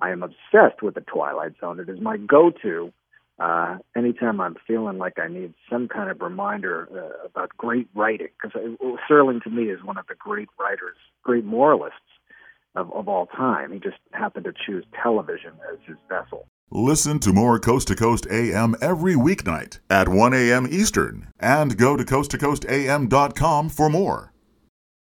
I 0.00 0.10
am 0.10 0.22
obsessed 0.22 0.82
with 0.82 0.94
the 0.94 1.00
Twilight 1.00 1.52
Zone. 1.60 1.80
It 1.80 1.88
is 1.88 2.00
my 2.00 2.16
go-to 2.16 2.92
uh, 3.38 3.78
anytime 3.96 4.40
I'm 4.40 4.56
feeling 4.66 4.98
like 4.98 5.18
I 5.18 5.28
need 5.28 5.54
some 5.70 5.88
kind 5.88 6.10
of 6.10 6.20
reminder 6.20 6.88
uh, 6.92 7.26
about 7.26 7.50
great 7.56 7.88
writing. 7.94 8.28
Because 8.40 8.60
Serling 9.10 9.42
to 9.44 9.50
me 9.50 9.64
is 9.64 9.82
one 9.82 9.98
of 9.98 10.06
the 10.08 10.14
great 10.14 10.48
writers, 10.58 10.96
great 11.22 11.44
moralists 11.44 11.98
of, 12.74 12.92
of 12.92 13.08
all 13.08 13.26
time. 13.26 13.72
He 13.72 13.78
just 13.78 13.98
happened 14.12 14.44
to 14.44 14.52
choose 14.66 14.84
television 15.02 15.52
as 15.72 15.78
his 15.86 15.96
vessel. 16.08 16.46
Listen 16.70 17.18
to 17.20 17.32
more 17.32 17.58
Coast 17.58 17.88
to 17.88 17.96
Coast 17.96 18.26
AM 18.30 18.76
every 18.82 19.14
weeknight 19.14 19.78
at 19.88 20.08
1 20.08 20.34
a.m. 20.34 20.66
Eastern 20.70 21.28
and 21.40 21.78
go 21.78 21.96
to 21.96 22.04
coasttocoastam.com 22.04 23.70
for 23.70 23.88
more. 23.88 24.32